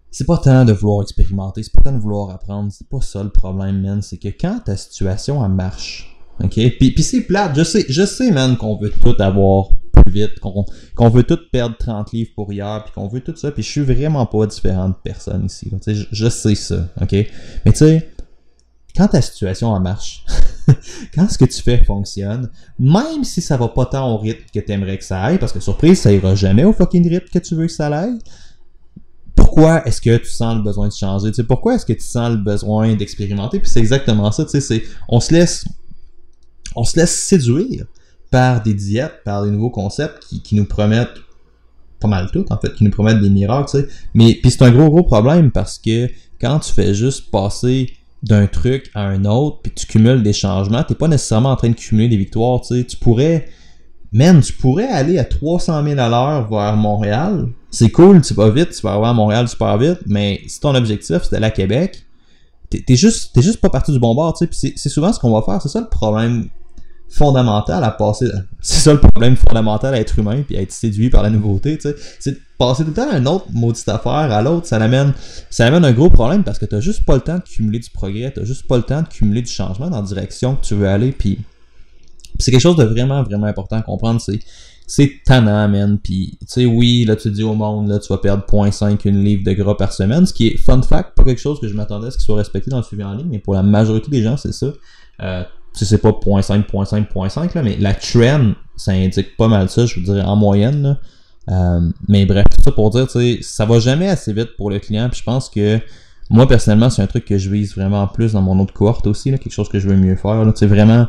C'est 0.10 0.26
pas 0.26 0.38
tant 0.38 0.66
de 0.66 0.72
vouloir 0.72 1.04
expérimenter, 1.04 1.62
c'est 1.62 1.74
pas 1.74 1.82
tant 1.82 1.92
de 1.92 2.00
vouloir 2.00 2.32
apprendre, 2.32 2.72
c'est 2.72 2.88
pas 2.88 3.02
ça 3.02 3.22
le 3.22 3.30
problème, 3.30 3.82
man. 3.82 4.02
C'est 4.02 4.18
que 4.18 4.30
quand 4.30 4.62
ta 4.64 4.78
situation 4.78 5.46
elle 5.46 5.52
marche, 5.52 6.18
ok, 6.42 6.54
puis, 6.54 6.92
puis 6.92 7.04
c'est 7.04 7.22
plate, 7.22 7.52
je 7.56 7.64
sais, 7.64 7.86
je 7.90 8.06
sais, 8.06 8.32
man, 8.32 8.56
qu'on 8.56 8.78
veut 8.78 8.92
tout 8.92 9.16
avoir 9.20 9.68
plus 10.02 10.12
vite, 10.12 10.40
qu'on 10.40 11.10
veut 11.10 11.24
tout 11.24 11.40
perdre 11.52 11.76
30 11.78 12.12
livres 12.12 12.32
pour 12.36 12.52
hier, 12.52 12.84
puis 12.84 12.94
qu'on 12.94 13.08
veut 13.08 13.22
tout 13.22 13.36
ça, 13.36 13.52
puis 13.52 13.64
je 13.64 13.70
suis 13.70 13.82
vraiment 13.82 14.26
pas 14.26 14.46
différent 14.48 14.90
de 14.90 14.96
personne 15.04 15.46
ici. 15.46 15.72
Tu 15.82 15.96
je, 15.96 16.06
je 16.12 16.30
sais 16.30 16.56
ça, 16.56 16.88
ok? 17.02 17.14
Mais 17.66 17.72
tu 17.72 17.78
sais, 17.78 18.10
quand 18.96 19.08
ta 19.10 19.22
situation 19.22 19.70
en 19.70 19.80
marche, 19.80 20.24
quand 21.16 21.30
ce 21.30 21.38
que 21.38 21.46
tu 21.46 21.62
fais 21.62 21.84
fonctionne, 21.84 22.50
même 22.80 23.24
si 23.24 23.42
ça 23.42 23.58
va 23.58 23.68
pas 23.68 23.86
tant 23.86 24.14
au 24.14 24.18
rythme 24.18 24.46
que 24.54 24.60
t'aimerais 24.60 24.98
que 24.98 25.04
ça 25.04 25.22
aille, 25.22 25.38
parce 25.38 25.52
que 25.52 25.60
surprise, 25.60 26.00
ça 26.00 26.12
ira 26.12 26.36
jamais 26.36 26.64
au 26.64 26.74
fucking 26.74 27.08
rythme 27.10 27.28
que 27.34 27.40
tu 27.40 27.56
veux 27.56 27.68
que 27.68 27.74
ça 27.74 27.88
aille, 27.88 28.18
pourquoi 29.36 29.86
est-ce 29.86 30.02
que 30.02 30.16
tu 30.18 30.30
sens 30.30 30.56
le 30.56 30.64
besoin 30.64 30.88
de 30.88 30.94
changer? 30.94 31.32
Tu 31.32 31.44
pourquoi 31.44 31.76
est-ce 31.76 31.86
que 31.86 31.94
tu 31.94 32.06
sens 32.06 32.32
le 32.32 32.38
besoin 32.38 32.96
d'expérimenter? 32.96 33.60
Puis 33.60 33.70
c'est 33.70 33.80
exactement 33.80 34.32
ça, 34.32 34.46
tu 34.46 34.62
sais, 34.62 34.84
on 35.10 35.20
se 35.20 35.34
laisse, 35.34 35.66
on 36.76 36.84
se 36.84 36.98
laisse 36.98 37.16
séduire 37.16 37.86
par 38.36 38.62
des 38.62 38.74
diètes, 38.74 39.22
par 39.24 39.46
des 39.46 39.50
nouveaux 39.50 39.70
concepts 39.70 40.26
qui, 40.28 40.42
qui 40.42 40.56
nous 40.56 40.66
promettent 40.66 41.22
pas 42.02 42.10
mal 42.10 42.30
tout, 42.34 42.44
en 42.50 42.58
fait, 42.58 42.74
qui 42.74 42.84
nous 42.84 42.92
promettent 42.92 43.22
des 43.22 43.30
miracles, 43.30 43.70
tu 43.72 43.78
sais. 43.80 43.88
Mais, 44.14 44.34
puis 44.34 44.52
c'est 44.52 44.62
un 44.62 44.72
gros, 44.72 44.90
gros 44.90 45.04
problème 45.04 45.52
parce 45.52 45.78
que 45.80 46.10
quand 46.42 46.60
tu 46.60 46.74
fais 46.74 46.94
juste 46.94 47.32
passer 47.32 47.94
d'un 48.24 48.48
truc 48.48 48.92
à 48.94 49.04
un 49.04 49.24
autre, 49.24 49.60
puis 49.64 49.72
tu 49.74 49.86
cumules 49.88 50.22
des 50.22 50.34
changements, 50.34 50.84
t'es 50.84 50.96
pas 50.96 51.08
nécessairement 51.08 51.52
en 51.52 51.56
train 51.56 51.70
de 51.70 51.76
cumuler 51.76 52.10
des 52.10 52.18
victoires, 52.18 52.60
tu 52.60 52.76
sais. 52.76 52.84
Tu 52.84 52.98
pourrais, 52.98 53.48
man, 54.12 54.42
tu 54.42 54.52
pourrais 54.52 54.90
aller 54.90 55.18
à 55.18 55.24
300 55.24 55.86
000 55.86 55.98
à 55.98 56.10
l'heure 56.10 56.50
vers 56.50 56.76
Montréal. 56.76 57.48
C'est 57.72 57.90
cool, 57.90 58.22
tu 58.22 58.34
vas 58.34 58.50
vite, 58.50 58.72
tu 58.72 58.82
vas 58.82 58.92
arriver 58.92 59.08
à 59.08 59.14
Montréal 59.14 59.48
super 59.48 59.78
vite, 59.78 60.00
mais 60.08 60.42
si 60.48 60.60
ton 60.60 60.76
objectif 60.76 61.20
c'est 61.24 61.32
d'aller 61.32 61.46
à 61.46 61.52
Québec, 61.52 62.06
t'es 62.70 62.98
juste, 62.98 63.42
juste 63.42 63.62
pas 63.62 63.70
parti 63.70 63.94
du 63.94 64.00
bon 64.00 64.14
bord, 64.14 64.38
tu 64.38 64.46
sais. 64.52 64.74
C'est 64.76 64.90
souvent 64.90 65.14
ce 65.14 65.22
qu'on 65.22 65.32
va 65.32 65.42
faire, 65.42 65.62
c'est 65.62 65.70
ça 65.70 65.80
le 65.80 65.88
problème 65.88 66.50
fondamental 67.16 67.84
à 67.84 67.92
passer. 67.92 68.28
C'est 68.62 68.82
ça 68.82 68.94
le 68.94 69.00
problème 69.00 69.36
fondamental 69.36 69.94
à 69.94 70.00
être 70.00 70.18
humain 70.20 70.44
puis 70.46 70.58
à 70.58 70.62
être 70.62 70.72
séduit 70.72 71.10
par 71.10 71.24
la 71.24 71.30
nouveauté, 71.30 71.78
tu 71.78 71.90
sais. 71.90 71.96
C'est 72.20 72.32
de 72.32 72.40
passer 72.58 72.84
tout 72.84 72.92
temps 72.92 73.12
d'un 73.12 73.26
autre 73.26 73.46
maudite 73.52 73.88
affaire 73.90 74.12
à 74.12 74.42
l'autre, 74.42 74.68
ça 74.68 74.78
amène, 74.78 75.14
ça 75.50 75.68
amène 75.68 75.86
un 75.86 75.92
gros 75.92 76.10
problème 76.10 76.44
parce 76.44 76.60
que 76.60 76.66
t'as 76.66 76.80
juste 76.80 77.06
pas 77.06 77.16
le 77.16 77.22
temps 77.22 77.38
de 77.38 77.44
cumuler 77.44 77.80
du 77.80 77.90
progrès, 77.90 78.32
t'as 78.34 78.44
juste 78.44 78.68
pas 78.68 78.78
le 78.78 78.84
temps 78.84 79.02
de 79.02 79.08
cumuler 79.08 79.42
du 79.42 79.52
changement 79.52 79.90
dans 79.90 80.02
la 80.02 80.08
direction 80.08 80.56
que 80.56 80.66
tu 80.66 80.76
veux 80.76 80.88
aller 80.88 81.12
puis 81.12 81.40
c'est 82.40 82.52
quelque 82.52 82.62
chose 82.62 82.76
de 82.76 82.84
vraiment, 82.84 83.24
vraiment 83.24 83.48
important 83.48 83.78
à 83.78 83.82
comprendre, 83.82 84.20
c'est 84.20 84.40
c'est 84.88 85.22
tannant, 85.26 85.68
man. 85.68 85.98
Puis, 85.98 86.38
tu 86.42 86.46
sais, 86.48 86.66
oui, 86.66 87.06
là, 87.06 87.16
tu 87.16 87.32
dis 87.32 87.44
au 87.44 87.56
monde, 87.56 87.90
là, 87.90 88.00
tu 88.00 88.08
vas 88.10 88.20
perdre 88.20 88.44
0.5 88.46 89.00
une 89.06 89.24
livre 89.24 89.44
de 89.44 89.54
gras 89.54 89.76
par 89.76 89.92
semaine, 89.92 90.26
ce 90.26 90.34
qui 90.34 90.48
est, 90.48 90.58
fun 90.58 90.82
fact, 90.82 91.16
pas 91.16 91.24
quelque 91.24 91.42
chose 91.42 91.60
que 91.60 91.68
je 91.68 91.74
m'attendais 91.74 92.08
à 92.08 92.12
ce 92.12 92.18
qu'il 92.18 92.26
soit 92.26 92.36
respecté 92.36 92.70
dans 92.70 92.78
le 92.78 92.84
suivi 92.84 93.04
en 93.04 93.16
ligne, 93.16 93.28
mais 93.30 93.40
pour 93.40 93.56
la 93.56 93.64
majorité 93.64 94.12
des 94.12 94.22
gens, 94.22 94.38
c'est 94.38 94.54
ça. 94.54 94.68
Euh, 95.22 95.44
c'est 95.84 95.98
pas 95.98 96.12
0.5, 96.12 96.66
0.5, 96.66 97.08
0.5, 97.14 97.56
là, 97.56 97.64
mais 97.64 97.76
la 97.78 97.94
trend, 97.94 98.54
ça 98.78 98.92
indique 98.92 99.36
pas 99.36 99.48
mal 99.48 99.70
ça, 99.70 99.86
je 99.86 100.00
veux 100.00 100.14
dire, 100.14 100.28
en 100.28 100.36
moyenne, 100.36 100.82
là. 100.82 100.98
Euh, 101.52 101.92
mais 102.08 102.26
bref, 102.26 102.46
tout 102.50 102.64
ça 102.64 102.72
pour 102.72 102.90
dire, 102.90 103.08
tu 103.08 103.44
ça 103.44 103.66
va 103.66 103.80
jamais 103.80 104.10
assez 104.10 104.34
vite 104.34 104.56
pour 104.58 104.70
le 104.70 104.80
client, 104.80 105.10
puis 105.10 105.20
je 105.20 105.24
pense 105.24 105.50
que 105.50 105.80
moi, 106.30 106.48
personnellement, 106.48 106.90
c'est 106.90 107.02
un 107.02 107.08
truc 107.08 107.26
que 107.26 107.38
je 107.38 107.52
vise 107.52 107.76
vraiment 107.76 108.08
plus 108.08 108.32
dans 108.34 108.42
mon 108.42 108.60
autre 108.60 108.74
cohorte 108.74 109.06
aussi, 109.06 109.30
là, 109.30 109.38
quelque 109.38 109.54
chose 109.54 109.70
que 109.70 109.80
je 109.80 109.88
veux 109.88 109.96
mieux 109.98 110.16
faire, 110.16 110.44
sais, 110.56 110.66
vraiment, 110.66 111.08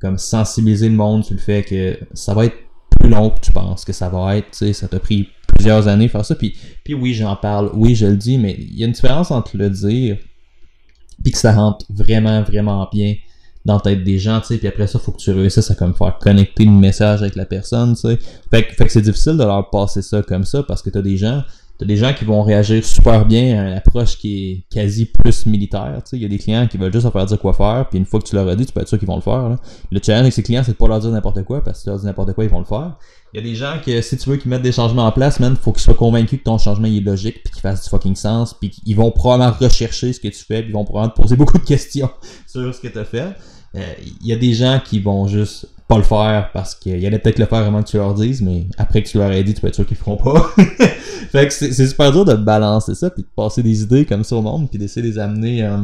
comme 0.00 0.18
sensibiliser 0.18 0.88
le 0.88 0.94
monde 0.94 1.24
sur 1.24 1.34
le 1.34 1.40
fait 1.40 1.62
que 1.62 1.98
ça 2.12 2.34
va 2.34 2.44
être 2.44 2.56
plus 3.00 3.08
long 3.08 3.30
que 3.30 3.40
tu 3.40 3.50
penses 3.50 3.84
que 3.84 3.92
ça 3.92 4.08
va 4.08 4.36
être, 4.36 4.54
ça 4.72 4.88
t'a 4.88 5.00
pris 5.00 5.28
plusieurs 5.56 5.88
années 5.88 6.08
faire 6.08 6.24
ça, 6.24 6.34
puis, 6.34 6.54
puis 6.84 6.94
oui, 6.94 7.14
j'en 7.14 7.34
parle, 7.34 7.70
oui, 7.74 7.94
je 7.94 8.06
le 8.06 8.16
dis, 8.16 8.36
mais 8.36 8.56
il 8.58 8.78
y 8.78 8.84
a 8.84 8.86
une 8.86 8.92
différence 8.92 9.30
entre 9.30 9.56
le 9.56 9.70
dire 9.70 10.18
puis 11.22 11.32
que 11.32 11.38
ça 11.38 11.52
rentre 11.52 11.86
vraiment, 11.90 12.42
vraiment 12.42 12.88
bien 12.92 13.14
dans 13.66 13.74
la 13.74 13.80
tête 13.80 14.04
des 14.04 14.18
gens, 14.18 14.40
tu 14.40 14.46
sais, 14.46 14.58
puis 14.58 14.68
après 14.68 14.86
ça, 14.86 14.98
faut 14.98 15.12
que 15.12 15.18
tu 15.18 15.30
réussisses 15.32 15.70
à 15.70 15.74
comme 15.74 15.94
faire 15.94 16.16
connecter 16.18 16.64
le 16.64 16.70
message 16.70 17.20
avec 17.22 17.34
la 17.36 17.44
personne, 17.44 17.94
tu 17.94 18.02
sais. 18.02 18.18
Fait, 18.50 18.62
que- 18.64 18.74
fait 18.74 18.84
que 18.86 18.92
c'est 18.92 19.02
difficile 19.02 19.36
de 19.36 19.44
leur 19.44 19.68
passer 19.70 20.02
ça 20.02 20.22
comme 20.22 20.44
ça 20.44 20.62
parce 20.62 20.80
que 20.82 20.88
t'as 20.90 21.02
des 21.02 21.16
gens, 21.16 21.42
t'as 21.78 21.84
des 21.84 21.96
gens 21.98 22.14
qui 22.14 22.24
vont 22.24 22.42
réagir 22.42 22.82
super 22.84 23.26
bien 23.26 23.60
à 23.60 23.68
une 23.68 23.76
approche 23.76 24.16
qui 24.16 24.50
est 24.52 24.64
quasi 24.72 25.04
plus 25.06 25.44
militaire, 25.46 25.94
tu 26.04 26.10
sais. 26.10 26.16
Il 26.16 26.22
y 26.22 26.24
a 26.24 26.28
des 26.28 26.38
clients 26.38 26.66
qui 26.68 26.78
veulent 26.78 26.92
juste 26.92 27.02
leur 27.04 27.12
faire 27.12 27.26
dire 27.26 27.38
quoi 27.40 27.52
faire, 27.52 27.86
puis 27.90 27.98
une 27.98 28.06
fois 28.06 28.20
que 28.20 28.26
tu 28.26 28.34
leur 28.36 28.48
as 28.48 28.54
dit, 28.54 28.64
tu 28.66 28.72
peux 28.72 28.80
être 28.80 28.88
sûr 28.88 28.98
qu'ils 28.98 29.08
vont 29.08 29.16
le 29.16 29.20
faire, 29.20 29.48
là. 29.48 29.56
Le 29.90 30.00
challenge 30.02 30.22
avec 30.22 30.32
ces 30.32 30.42
clients, 30.44 30.62
c'est 30.64 30.72
de 30.72 30.76
pas 30.76 30.86
leur 30.88 31.00
dire 31.00 31.10
n'importe 31.10 31.42
quoi, 31.42 31.62
parce 31.64 31.78
que 31.78 31.80
si 31.80 31.84
tu 31.84 31.90
leur 31.90 31.98
dis 31.98 32.06
n'importe 32.06 32.32
quoi, 32.34 32.44
ils 32.44 32.50
vont 32.50 32.60
le 32.60 32.64
faire. 32.64 32.96
Il 33.34 33.40
y 33.40 33.40
a 33.40 33.42
des 33.50 33.56
gens 33.56 33.74
que 33.84 34.00
si 34.00 34.16
tu 34.16 34.30
veux 34.30 34.36
qu'ils 34.36 34.48
mettent 34.48 34.62
des 34.62 34.72
changements 34.72 35.04
en 35.06 35.12
place, 35.12 35.40
man, 35.40 35.56
faut 35.60 35.72
qu'ils 35.72 35.82
soient 35.82 35.92
convaincus 35.94 36.38
que 36.38 36.44
ton 36.44 36.56
changement 36.56 36.86
est 36.86 37.00
logique, 37.00 37.42
puis 37.42 37.52
qu'il 37.52 37.60
fasse 37.60 37.82
du 37.82 37.90
fucking 37.90 38.14
sens, 38.16 38.54
puis 38.54 38.70
qu'ils 38.70 38.96
vont 38.96 39.10
probablement 39.10 39.52
rechercher 39.60 40.12
ce 40.14 40.20
que 40.20 40.28
tu 40.28 40.42
fais, 40.44 40.62
puis 40.62 40.70
ils 40.70 40.72
vont 40.74 40.84
probablement 40.84 41.12
te 41.14 41.20
poser 41.20 41.36
beaucoup 41.36 41.58
de 41.58 41.64
questions 41.64 42.08
sur 42.46 42.72
ce 42.74 42.80
que 42.80 42.88
tu 42.88 42.98
as 42.98 43.04
fait. 43.04 43.34
Euh, 43.76 43.80
Il 44.22 44.26
y 44.26 44.32
a 44.32 44.36
des 44.36 44.52
gens 44.52 44.80
qui 44.84 45.00
vont 45.00 45.26
juste 45.26 45.68
pas 45.88 45.98
le 45.98 46.02
faire 46.02 46.50
parce 46.52 46.74
qu'il 46.74 46.98
y 46.98 47.06
allait 47.06 47.18
peut-être 47.18 47.38
le 47.38 47.46
faire 47.46 47.58
avant 47.58 47.82
que 47.82 47.88
tu 47.88 47.96
leur 47.96 48.14
dises, 48.14 48.42
mais 48.42 48.66
après 48.76 49.02
que 49.02 49.08
tu 49.08 49.18
leur 49.18 49.30
aies 49.30 49.44
dit, 49.44 49.54
tu 49.54 49.60
peux 49.60 49.68
être 49.68 49.74
sûr 49.74 49.86
qu'ils 49.86 49.96
feront 49.96 50.16
pas. 50.16 50.50
fait 51.30 51.46
que 51.46 51.52
c'est 51.52 51.86
super 51.86 52.10
dur 52.10 52.24
de 52.24 52.34
balancer 52.34 52.94
ça, 52.94 53.10
puis 53.10 53.22
de 53.22 53.28
passer 53.36 53.62
des 53.62 53.82
idées 53.82 54.04
comme 54.04 54.24
ça 54.24 54.36
au 54.36 54.42
monde, 54.42 54.68
puis 54.68 54.78
d'essayer 54.78 55.06
de 55.06 55.12
les 55.12 55.18
amener 55.18 55.64
euh, 55.64 55.78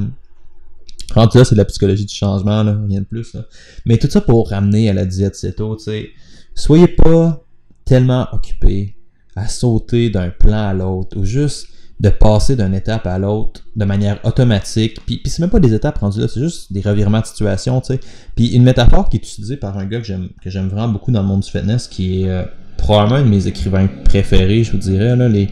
Rendu 1.15 1.39
là, 1.39 1.45
c'est 1.45 1.55
de 1.55 1.61
la 1.61 1.67
psychologie 1.67 2.07
du 2.07 2.15
changement, 2.15 2.63
rien 2.63 3.01
de 3.01 3.05
plus. 3.05 3.37
Mais 3.85 3.99
tout 3.99 4.09
ça 4.09 4.21
pour 4.21 4.49
ramener 4.49 4.89
à 4.89 4.95
la 4.95 5.05
diète 5.05 5.35
céto, 5.35 5.77
tu 5.77 5.85
sais. 5.85 6.11
Soyez 6.55 6.89
pas 6.89 7.45
tellement 7.85 8.27
occupés 8.33 8.97
à 9.37 9.49
sauter 9.49 10.11
d'un 10.11 10.31
plan 10.31 10.69
à 10.69 10.75
l'autre 10.75 11.19
ou 11.19 11.25
juste 11.25 11.69
de 12.03 12.09
passer 12.09 12.57
d'une 12.57 12.75
étape 12.75 13.07
à 13.07 13.17
l'autre 13.17 13.63
de 13.77 13.85
manière 13.85 14.19
automatique. 14.25 14.99
Puis, 15.07 15.23
c'est 15.25 15.39
même 15.39 15.51
pas 15.51 15.61
des 15.61 15.73
étapes 15.73 15.99
rendues 15.99 16.21
là, 16.21 16.27
c'est 16.27 16.41
juste 16.41 16.73
des 16.73 16.81
revirements 16.81 17.21
de 17.21 17.27
situation, 17.27 17.81
tu 17.81 17.95
sais. 17.95 18.01
Puis 18.35 18.49
une 18.49 18.65
métaphore 18.65 19.09
qui 19.09 19.19
est 19.19 19.21
utilisée 19.21 19.57
par 19.57 19.79
un 19.79 19.87
gars 19.87 20.01
que 20.01 20.51
j'aime 20.51 20.69
vraiment 20.69 20.89
beaucoup 20.89 21.13
dans 21.13 21.23
le 21.23 21.29
monde 21.29 21.41
du 21.41 21.51
fitness, 21.51 21.87
qui 21.87 22.23
est 22.23 22.29
euh, 22.29 22.43
probablement 22.77 23.21
un 23.21 23.25
de 23.25 23.29
mes 23.29 23.47
écrivains 23.47 23.89
préférés, 24.05 24.65
je 24.65 24.73
vous 24.73 24.79
dirais, 24.79 25.15
là, 25.15 25.29
les, 25.29 25.49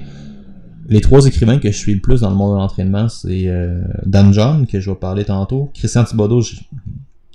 trois 1.00 1.25
écrivains 1.25 1.59
que 1.59 1.71
je 1.71 1.76
suis 1.76 1.95
le 1.95 2.00
plus 2.00 2.23
dans 2.23 2.30
le 2.30 2.37
monde 2.37 2.54
de 2.54 2.59
l'entraînement, 2.59 3.09
c'est 3.09 3.47
euh, 3.47 3.80
Dan 4.04 4.35
John, 4.35 4.66
que 4.66 4.80
je 4.80 4.90
vais 4.90 4.97
parler 4.97 5.25
tantôt, 5.25 5.71
Christian 5.73 6.02
Thibodeau, 6.02 6.40
je- 6.40 6.57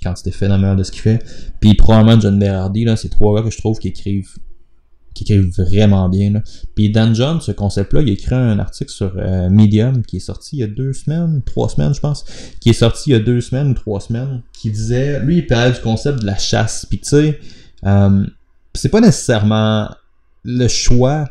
quantité 0.02 0.30
phénoménale 0.30 0.76
de 0.76 0.82
ce 0.82 0.92
qu'il 0.92 1.00
fait, 1.00 1.24
puis 1.58 1.72
probablement 1.72 2.20
John 2.20 2.38
Berardi, 2.38 2.84
là, 2.84 2.96
c'est 2.96 3.08
trois 3.08 3.34
gars 3.34 3.42
que 3.42 3.50
je 3.50 3.56
trouve 3.56 3.78
qui 3.78 3.88
écrivent 3.88 4.34
qui 5.16 5.32
écrivent 5.32 5.50
vraiment 5.56 6.08
bien. 6.08 6.30
Là. 6.30 6.42
Puis 6.74 6.90
Dan 6.90 7.14
John, 7.14 7.40
ce 7.40 7.50
concept-là, 7.52 8.02
il 8.02 8.10
a 8.10 8.12
écrit 8.12 8.34
un 8.34 8.58
article 8.58 8.90
sur 8.90 9.14
euh, 9.16 9.48
Medium 9.48 10.02
qui 10.04 10.18
est 10.18 10.20
sorti 10.20 10.56
il 10.56 10.60
y 10.60 10.62
a 10.62 10.66
deux 10.66 10.92
semaines, 10.92 11.42
trois 11.44 11.68
semaines, 11.68 11.94
je 11.94 12.00
pense, 12.00 12.24
qui 12.60 12.70
est 12.70 12.74
sorti 12.74 13.10
il 13.10 13.12
y 13.14 13.16
a 13.16 13.20
deux 13.20 13.40
semaines 13.40 13.70
ou 13.70 13.74
trois 13.74 14.00
semaines, 14.00 14.42
qui 14.52 14.70
disait, 14.70 15.20
lui, 15.20 15.38
il 15.38 15.46
parlait 15.46 15.72
du 15.72 15.80
concept 15.80 16.20
de 16.20 16.26
la 16.26 16.36
chasse. 16.36 16.86
Puis 16.86 16.98
tu 16.98 17.08
sais, 17.08 17.40
euh, 17.86 18.26
c'est 18.74 18.90
pas 18.90 19.00
nécessairement 19.00 19.88
le 20.44 20.68
choix 20.68 21.28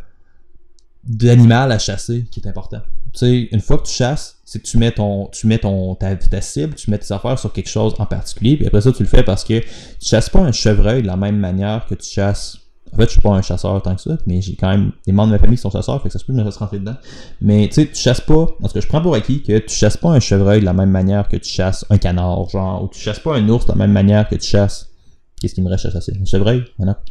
d'animal 1.04 1.72
à 1.72 1.77
chasser 1.77 2.25
qui 2.32 2.39
est 2.39 2.48
important. 2.48 2.82
Tu 3.13 3.20
sais, 3.20 3.48
une 3.51 3.62
fois 3.62 3.77
que 3.77 3.86
tu 3.86 3.94
chasses, 3.94 4.39
c'est 4.44 4.60
que 4.60 4.68
tu 4.68 4.77
mets 4.77 4.92
ton, 4.92 5.27
tu 5.27 5.46
mets 5.46 5.60
ton, 5.60 5.94
ta, 5.96 6.15
ta 6.15 6.42
cible, 6.42 6.74
tu 6.74 6.89
mets 6.89 6.98
tes 6.98 7.13
affaires 7.13 7.38
sur 7.38 7.54
quelque 7.54 7.70
chose 7.70 7.94
en 8.00 8.06
particulier, 8.06 8.58
puis 8.58 8.65
après 8.65 8.82
ça, 8.82 8.92
tu 8.92 9.04
le 9.04 9.10
fais 9.10 9.24
parce 9.24 9.44
que 9.44 9.60
tu 9.60 9.68
chasses 10.10 10.30
pas 10.30 10.39
un 10.39 10.51
chevreuil 10.51 11.04
de 11.04 11.08
la 11.08 11.18
même 11.18 11.38
manière 11.38 11.86
que 11.86 11.94
tu 11.94 12.10
chasses. 12.10 12.58
En 12.96 12.98
fait, 12.98 13.08
je 13.08 13.12
suis 13.12 13.22
pas 13.22 13.32
un 13.32 13.42
chasseur 13.42 13.82
tant 13.82 13.94
que 13.94 14.02
ça, 14.02 14.18
mais 14.25 14.42
j'ai 14.42 14.56
quand 14.56 14.70
même 14.70 14.94
des 15.06 15.12
membres 15.12 15.28
de 15.28 15.34
ma 15.34 15.40
famille 15.40 15.58
qui 15.58 15.62
sont 15.62 15.70
chasseurs, 15.70 16.02
fait 16.02 16.08
que 16.08 16.14
ça 16.14 16.20
se 16.20 16.24
peut 16.24 16.32
que 16.32 16.38
me 16.38 16.46
fasse 16.46 16.56
rentrer 16.56 16.80
dedans. 16.80 16.96
Mais 17.42 17.68
tu 17.68 17.74
sais, 17.74 17.88
tu 17.88 18.02
chasses 18.02 18.22
pas, 18.22 18.46
tout 18.46 18.68
cas, 18.74 18.80
je 18.80 18.88
prends 18.88 19.02
pour 19.02 19.16
acquis 19.16 19.44
que 19.44 19.58
tu 19.58 19.75
chasses 19.75 19.98
pas 19.98 20.12
un 20.12 20.22
chevreuil 20.22 20.62
de 20.62 20.66
la 20.66 20.72
même 20.72 20.92
manière 20.92 21.28
que 21.28 21.36
tu 21.36 21.50
chasses 21.50 21.86
un 21.90 21.98
canard, 21.98 22.48
genre, 22.48 22.84
ou 22.84 22.88
tu 22.88 23.00
chasses 23.02 23.20
pas 23.20 23.36
un 23.36 23.50
ours 23.50 23.66
de 23.66 23.74
la 23.74 23.78
même 23.78 23.92
manière 23.92 24.30
que 24.30 24.36
tu 24.36 24.48
chasses. 24.48 24.90
Qu'est-ce 25.42 25.56
qui 25.56 25.62
me 25.62 25.70
reste 25.70 25.86
à 25.88 25.92
chasser? 25.92 26.18
Un 26.22 26.24
chevreuil? 26.24 26.64
Voilà. 26.78 27.02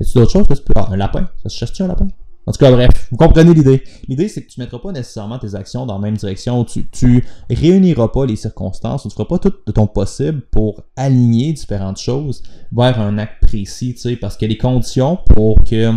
Y 0.00 0.04
a-tu 0.04 0.14
d'autres 0.14 0.32
choses 0.32 0.46
que 0.46 0.54
tu 0.54 0.62
peux. 0.62 0.72
Ah, 0.76 0.88
un 0.90 0.96
lapin? 0.96 1.28
Ça 1.42 1.50
se 1.50 1.56
chasse-tu 1.58 1.82
un 1.82 1.88
lapin? 1.88 2.08
En 2.46 2.52
tout 2.52 2.58
cas, 2.58 2.70
bref, 2.70 2.90
vous 3.10 3.16
comprenez 3.16 3.54
l'idée. 3.54 3.82
L'idée, 4.06 4.28
c'est 4.28 4.42
que 4.42 4.50
tu 4.50 4.60
mettras 4.60 4.78
pas 4.78 4.92
nécessairement 4.92 5.38
tes 5.38 5.54
actions 5.54 5.86
dans 5.86 5.94
la 5.94 6.00
même 6.00 6.16
direction. 6.16 6.64
Tu, 6.64 6.86
tu 6.90 7.24
réuniras 7.48 8.08
pas 8.08 8.26
les 8.26 8.36
circonstances. 8.36 9.04
ou 9.04 9.08
Tu 9.08 9.14
feras 9.14 9.26
pas 9.26 9.38
tout 9.38 9.52
de 9.66 9.72
ton 9.72 9.86
possible 9.86 10.42
pour 10.50 10.82
aligner 10.96 11.52
différentes 11.52 11.98
choses 11.98 12.42
vers 12.70 13.00
un 13.00 13.16
acte 13.18 13.40
précis, 13.40 13.94
tu 13.94 14.00
sais, 14.00 14.16
parce 14.16 14.36
que 14.36 14.44
les 14.44 14.58
conditions 14.58 15.18
pour 15.34 15.56
que 15.64 15.90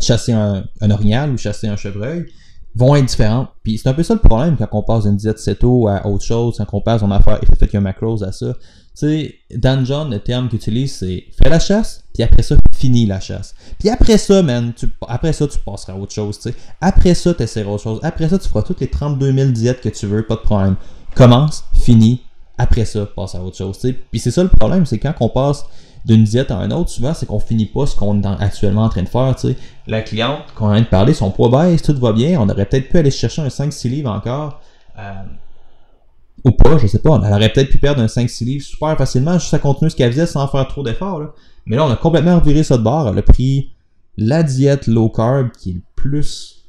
chasser 0.00 0.32
un, 0.32 0.64
un 0.80 0.90
orignal 0.90 1.30
ou 1.30 1.36
chasser 1.36 1.68
un 1.68 1.76
chevreuil 1.76 2.26
vont 2.74 2.96
être 2.96 3.06
différentes. 3.06 3.48
Puis 3.62 3.78
c'est 3.78 3.88
un 3.88 3.94
peu 3.94 4.02
ça 4.02 4.14
le 4.14 4.20
problème 4.20 4.56
quand 4.56 4.68
on 4.72 4.82
passe 4.82 5.04
d'une 5.04 5.16
diète 5.16 5.38
céto 5.38 5.88
à 5.88 6.06
autre 6.06 6.24
chose, 6.24 6.56
quand 6.58 6.76
on 6.76 6.80
passe 6.80 7.02
on 7.02 7.10
affaire 7.10 7.38
effet 7.42 7.80
macros 7.80 8.22
à 8.22 8.32
ça. 8.32 8.54
Tu 8.54 9.06
sais, 9.06 9.34
Dan 9.54 9.86
John, 9.86 10.10
le 10.10 10.18
terme 10.18 10.48
qu'il 10.48 10.56
utilise, 10.56 10.94
c'est 10.96 11.24
fais 11.42 11.48
la 11.48 11.58
chasse, 11.58 12.04
puis 12.12 12.22
après 12.22 12.42
ça, 12.42 12.56
finis 12.74 13.06
la 13.06 13.20
chasse. 13.20 13.54
Puis 13.78 13.88
après 13.88 14.18
ça, 14.18 14.42
man, 14.42 14.74
tu, 14.76 14.86
après 15.08 15.32
ça, 15.32 15.46
tu 15.46 15.58
passeras 15.58 15.94
à 15.94 15.96
autre 15.96 16.12
chose, 16.12 16.38
tu 16.38 16.50
sais. 16.50 16.54
Après 16.78 17.14
ça, 17.14 17.32
tu 17.32 17.42
essaieras 17.42 17.70
autre 17.70 17.82
chose. 17.82 18.00
Après 18.02 18.28
ça, 18.28 18.38
tu 18.38 18.48
feras 18.48 18.62
toutes 18.62 18.80
les 18.80 18.88
32 18.88 19.32
000 19.32 19.50
diètes 19.52 19.80
que 19.80 19.88
tu 19.88 20.06
veux, 20.06 20.26
pas 20.26 20.34
de 20.34 20.40
problème. 20.40 20.76
Commence, 21.14 21.64
finis, 21.72 22.20
après 22.58 22.84
ça, 22.84 23.06
passe 23.06 23.34
à 23.34 23.42
autre 23.42 23.56
chose, 23.56 23.78
tu 23.78 23.88
sais. 23.88 23.94
Puis 24.10 24.20
c'est 24.20 24.30
ça 24.30 24.42
le 24.42 24.50
problème, 24.50 24.84
c'est 24.84 24.98
quand 24.98 25.14
on 25.20 25.30
passe 25.30 25.64
d'une 26.04 26.24
diète 26.24 26.50
à 26.50 26.56
une 26.64 26.72
autre, 26.72 26.90
souvent, 26.90 27.14
c'est 27.14 27.26
qu'on 27.26 27.38
finit 27.38 27.66
pas 27.66 27.86
ce 27.86 27.94
qu'on 27.94 28.20
est 28.20 28.26
en- 28.26 28.36
actuellement 28.36 28.84
en 28.84 28.88
train 28.88 29.02
de 29.02 29.08
faire, 29.08 29.34
tu 29.36 29.48
sais. 29.48 29.56
La 29.86 30.02
cliente 30.02 30.42
qu'on 30.56 30.70
vient 30.70 30.80
de 30.80 30.86
parler, 30.86 31.14
son 31.14 31.30
poids 31.30 31.48
baisse, 31.48 31.82
tout 31.82 31.96
va 31.98 32.12
bien, 32.12 32.40
on 32.40 32.48
aurait 32.48 32.66
peut-être 32.66 32.88
pu 32.88 32.98
aller 32.98 33.10
chercher 33.10 33.42
un 33.42 33.48
5-6 33.50 33.88
livres 33.88 34.10
encore. 34.10 34.60
Euh, 34.98 35.12
ou 36.44 36.50
pas, 36.50 36.76
je 36.78 36.86
sais 36.88 36.98
pas. 36.98 37.20
Elle 37.24 37.32
aurait 37.32 37.52
peut-être 37.52 37.68
pu 37.70 37.78
perdre 37.78 38.02
un 38.02 38.06
5-6 38.08 38.44
livres 38.44 38.64
super 38.64 38.96
facilement, 38.98 39.38
juste 39.38 39.54
à 39.54 39.58
continuer 39.60 39.90
ce 39.90 39.96
qu'elle 39.96 40.10
faisait 40.10 40.26
sans 40.26 40.48
faire 40.48 40.66
trop 40.66 40.82
d'efforts. 40.82 41.20
Là. 41.20 41.28
Mais 41.66 41.76
là, 41.76 41.86
on 41.86 41.90
a 41.90 41.96
complètement 41.96 42.38
reviré 42.40 42.64
ça 42.64 42.76
de 42.76 42.82
bord. 42.82 43.08
Elle 43.08 43.18
a 43.18 43.22
pris 43.22 43.70
la 44.16 44.42
diète 44.42 44.88
low 44.88 45.08
carb 45.08 45.50
qui 45.52 45.70
est 45.70 45.74
le 45.74 45.82
plus 45.94 46.64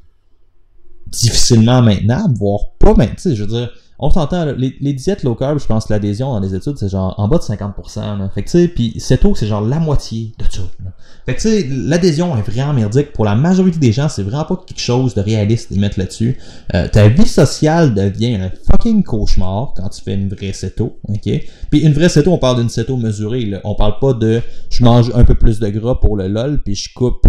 difficilement 1.08 1.82
maintenable, 1.82 2.36
voire 2.38 2.72
pas 2.80 2.94
maintenable. 2.94 3.36
Je 3.36 3.44
veux 3.44 3.48
dire, 3.50 3.72
on 4.00 4.10
s'entend, 4.10 4.46
les, 4.58 4.94
diètes 4.94 5.24
low 5.24 5.36
carb, 5.36 5.60
je 5.60 5.66
pense 5.66 5.86
que 5.86 5.94
l'adhésion 5.94 6.34
dans 6.34 6.40
les 6.40 6.56
études, 6.56 6.78
c'est 6.78 6.90
genre 6.90 7.14
en 7.18 7.28
bas 7.28 7.38
de 7.38 7.44
50%. 7.44 8.18
Là. 8.18 8.30
Fait 8.34 8.44
que 8.44 8.50
tu 8.50 8.60
sais, 8.60 8.68
puis 8.68 9.00
céto, 9.00 9.36
c'est 9.36 9.48
genre 9.48 9.62
la 9.62 9.80
moitié 9.80 10.34
de 10.40 10.46
ça. 10.50 10.64
là. 10.84 10.92
Fait 11.26 11.36
que 11.36 11.42
tu 11.42 11.48
sais, 11.48 11.68
l'adhésion 11.70 12.36
est 12.38 12.42
vraiment 12.42 12.74
merdique. 12.74 13.14
Pour 13.14 13.24
la 13.24 13.36
majorité 13.36 13.78
des 13.78 13.92
gens, 13.92 14.10
c'est 14.10 14.24
vraiment 14.24 14.46
pas 14.46 14.62
quelque 14.68 14.80
chose 14.80 15.14
de 15.14 15.22
réaliste 15.22 15.72
de 15.72 15.80
mettre 15.80 16.00
là-dessus. 16.00 16.38
Euh, 16.74 16.88
ta 16.88 17.08
vie 17.08 17.28
sociale 17.28 17.94
devient 17.94 18.36
un 18.36 18.52
fucking 18.70 19.04
cauchemar 19.04 19.74
quand 19.78 19.88
tu 19.90 20.02
fais 20.02 20.16
une 20.16 20.28
vraie 20.28 20.54
céto, 20.54 21.00
ok? 21.08 21.30
Puis 21.70 21.80
une 21.82 21.94
vraie 21.94 22.10
céto, 22.10 22.32
on 22.32 22.38
parle 22.38 22.58
d'une 22.58 22.70
céto 22.70 22.98
mesurée, 22.98 23.46
là. 23.46 23.62
On 23.64 23.76
parle 23.76 24.00
pas 24.00 24.14
de 24.14 24.42
je 24.70 24.84
mange 24.84 25.12
un 25.14 25.24
peu 25.24 25.36
plus 25.36 25.60
de 25.60 25.70
gras 25.70 25.96
pour 25.96 26.18
le 26.18 26.28
lol, 26.28 26.62
puis 26.64 26.76
je 26.76 26.94
coupe 26.94 27.26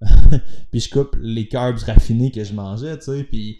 puis 0.70 0.80
je 0.80 0.90
coupe 0.90 1.16
les 1.20 1.48
carbs 1.48 1.78
raffinés 1.78 2.30
que 2.30 2.44
je 2.44 2.52
mangeais, 2.52 2.98
tu 2.98 3.04
sais, 3.04 3.24
puis 3.24 3.58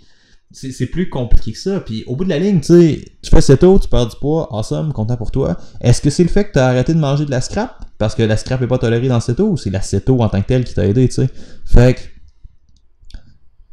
c'est 0.53 0.87
plus 0.87 1.09
compliqué 1.09 1.53
que 1.53 1.59
ça. 1.59 1.81
Puis 1.81 2.05
au 2.07 2.17
bout 2.17 2.25
de 2.25 2.31
la 2.31 2.39
ligne, 2.39 2.61
tu 2.61 2.67
sais, 2.67 3.05
tu 3.23 3.31
fais 3.31 3.41
céto, 3.41 3.79
tu 3.79 3.89
perds 3.89 4.09
du 4.09 4.17
poids, 4.17 4.49
awesome, 4.51 4.93
content 4.93 5.17
pour 5.17 5.31
toi. 5.31 5.57
Est-ce 5.81 6.01
que 6.01 6.11
c'est 6.11 6.23
le 6.23 6.29
fait 6.29 6.45
que 6.45 6.53
tu 6.53 6.59
as 6.59 6.67
arrêté 6.67 6.95
de 6.95 6.99
manger 6.99 7.25
de 7.25 7.31
la 7.31 7.41
scrap? 7.41 7.85
Parce 7.99 8.15
que 8.15 8.23
la 8.23 8.37
scrap 8.37 8.63
est 8.63 8.67
pas 8.67 8.79
tolérée 8.79 9.09
dans 9.09 9.17
le 9.17 9.21
céto 9.21 9.49
ou 9.49 9.57
c'est 9.57 9.71
la 9.71 9.83
céto 9.83 10.21
en 10.21 10.29
tant 10.29 10.41
que 10.41 10.47
telle 10.47 10.65
qui 10.65 10.75
t'a 10.75 10.87
aidé, 10.87 11.09
tu 11.09 11.15
sais? 11.15 11.29
Fait 11.65 11.95
que 11.95 12.01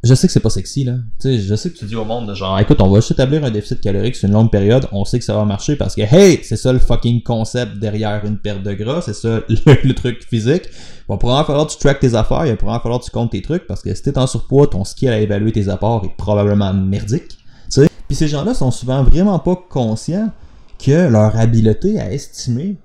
je 0.04 0.14
sais 0.14 0.26
que 0.26 0.32
c'est 0.32 0.40
pas 0.40 0.50
sexy, 0.50 0.84
là. 0.84 0.94
Tu 1.20 1.28
sais, 1.28 1.38
je 1.38 1.54
sais 1.54 1.70
que 1.70 1.78
tu 1.78 1.86
dis 1.86 1.96
au 1.96 2.04
monde, 2.04 2.28
de 2.28 2.34
genre, 2.34 2.58
écoute, 2.58 2.80
on 2.80 2.90
va 2.90 3.00
juste 3.00 3.12
établir 3.12 3.44
un 3.44 3.50
déficit 3.50 3.80
calorique 3.80 4.16
sur 4.16 4.28
une 4.28 4.34
longue 4.34 4.50
période, 4.50 4.86
on 4.92 5.04
sait 5.04 5.18
que 5.18 5.24
ça 5.24 5.34
va 5.34 5.44
marcher 5.44 5.76
parce 5.76 5.94
que, 5.94 6.02
hey, 6.02 6.40
c'est 6.42 6.56
ça 6.56 6.72
le 6.72 6.78
fucking 6.78 7.22
concept 7.22 7.78
derrière 7.78 8.24
une 8.24 8.36
perte 8.36 8.62
de 8.62 8.74
gras, 8.74 9.00
c'est 9.00 9.14
ça 9.14 9.40
le, 9.48 9.92
truc 9.94 10.22
physique. 10.28 10.68
Va 11.08 11.16
probablement 11.16 11.44
falloir 11.44 11.66
que 11.66 11.72
tu 11.72 11.78
track 11.78 12.00
tes 12.00 12.14
affaires, 12.14 12.44
il 12.44 12.50
va 12.50 12.56
probablement 12.56 12.82
falloir 12.82 13.00
que 13.00 13.06
tu 13.06 13.10
comptes 13.10 13.32
tes 13.32 13.42
trucs 13.42 13.66
parce 13.66 13.82
que 13.82 13.94
si 13.94 14.02
t'es 14.02 14.16
en 14.18 14.26
surpoids, 14.26 14.66
ton 14.66 14.84
skill 14.84 15.08
à 15.08 15.18
évaluer 15.18 15.52
tes 15.52 15.68
apports 15.68 16.04
est 16.04 16.16
probablement 16.16 16.72
merdique. 16.72 17.38
Tu. 17.72 17.86
Puis 18.06 18.16
ces 18.16 18.28
gens-là 18.28 18.54
sont 18.54 18.70
souvent 18.70 19.02
vraiment 19.02 19.38
pas 19.38 19.56
conscients 19.68 20.30
que 20.78 21.08
leur 21.08 21.36
habileté 21.36 21.98
à 21.98 22.12
estimer 22.12 22.76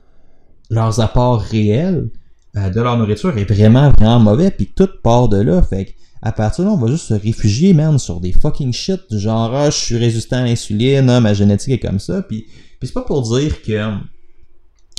leurs 0.70 1.00
apports 1.00 1.42
réels 1.42 2.10
euh, 2.56 2.70
de 2.70 2.82
leur 2.82 2.98
nourriture 2.98 3.38
est 3.38 3.46
vraiment, 3.46 3.92
vraiment 3.92 4.20
mauvais, 4.20 4.52
puis 4.52 4.72
tout 4.76 4.90
part 5.04 5.28
de 5.28 5.42
là. 5.42 5.62
Fait 5.62 5.94
à 6.22 6.32
partir 6.32 6.64
de 6.64 6.70
là, 6.70 6.76
on 6.76 6.78
va 6.78 6.88
juste 6.88 7.06
se 7.06 7.14
réfugier, 7.14 7.74
man, 7.74 7.98
sur 7.98 8.20
des 8.20 8.32
fucking 8.32 8.74
shit, 8.74 9.02
du 9.10 9.20
genre, 9.20 9.54
ah, 9.56 9.70
je 9.70 9.78
suis 9.78 9.98
résistant 9.98 10.38
à 10.38 10.44
l'insuline, 10.44 11.10
ah, 11.10 11.20
ma 11.20 11.34
génétique 11.34 11.72
est 11.72 11.80
comme 11.80 12.00
ça, 12.00 12.22
puis, 12.22 12.46
c'est 12.82 12.94
pas 12.94 13.04
pour 13.04 13.22
dire 13.22 13.62
que... 13.62 13.94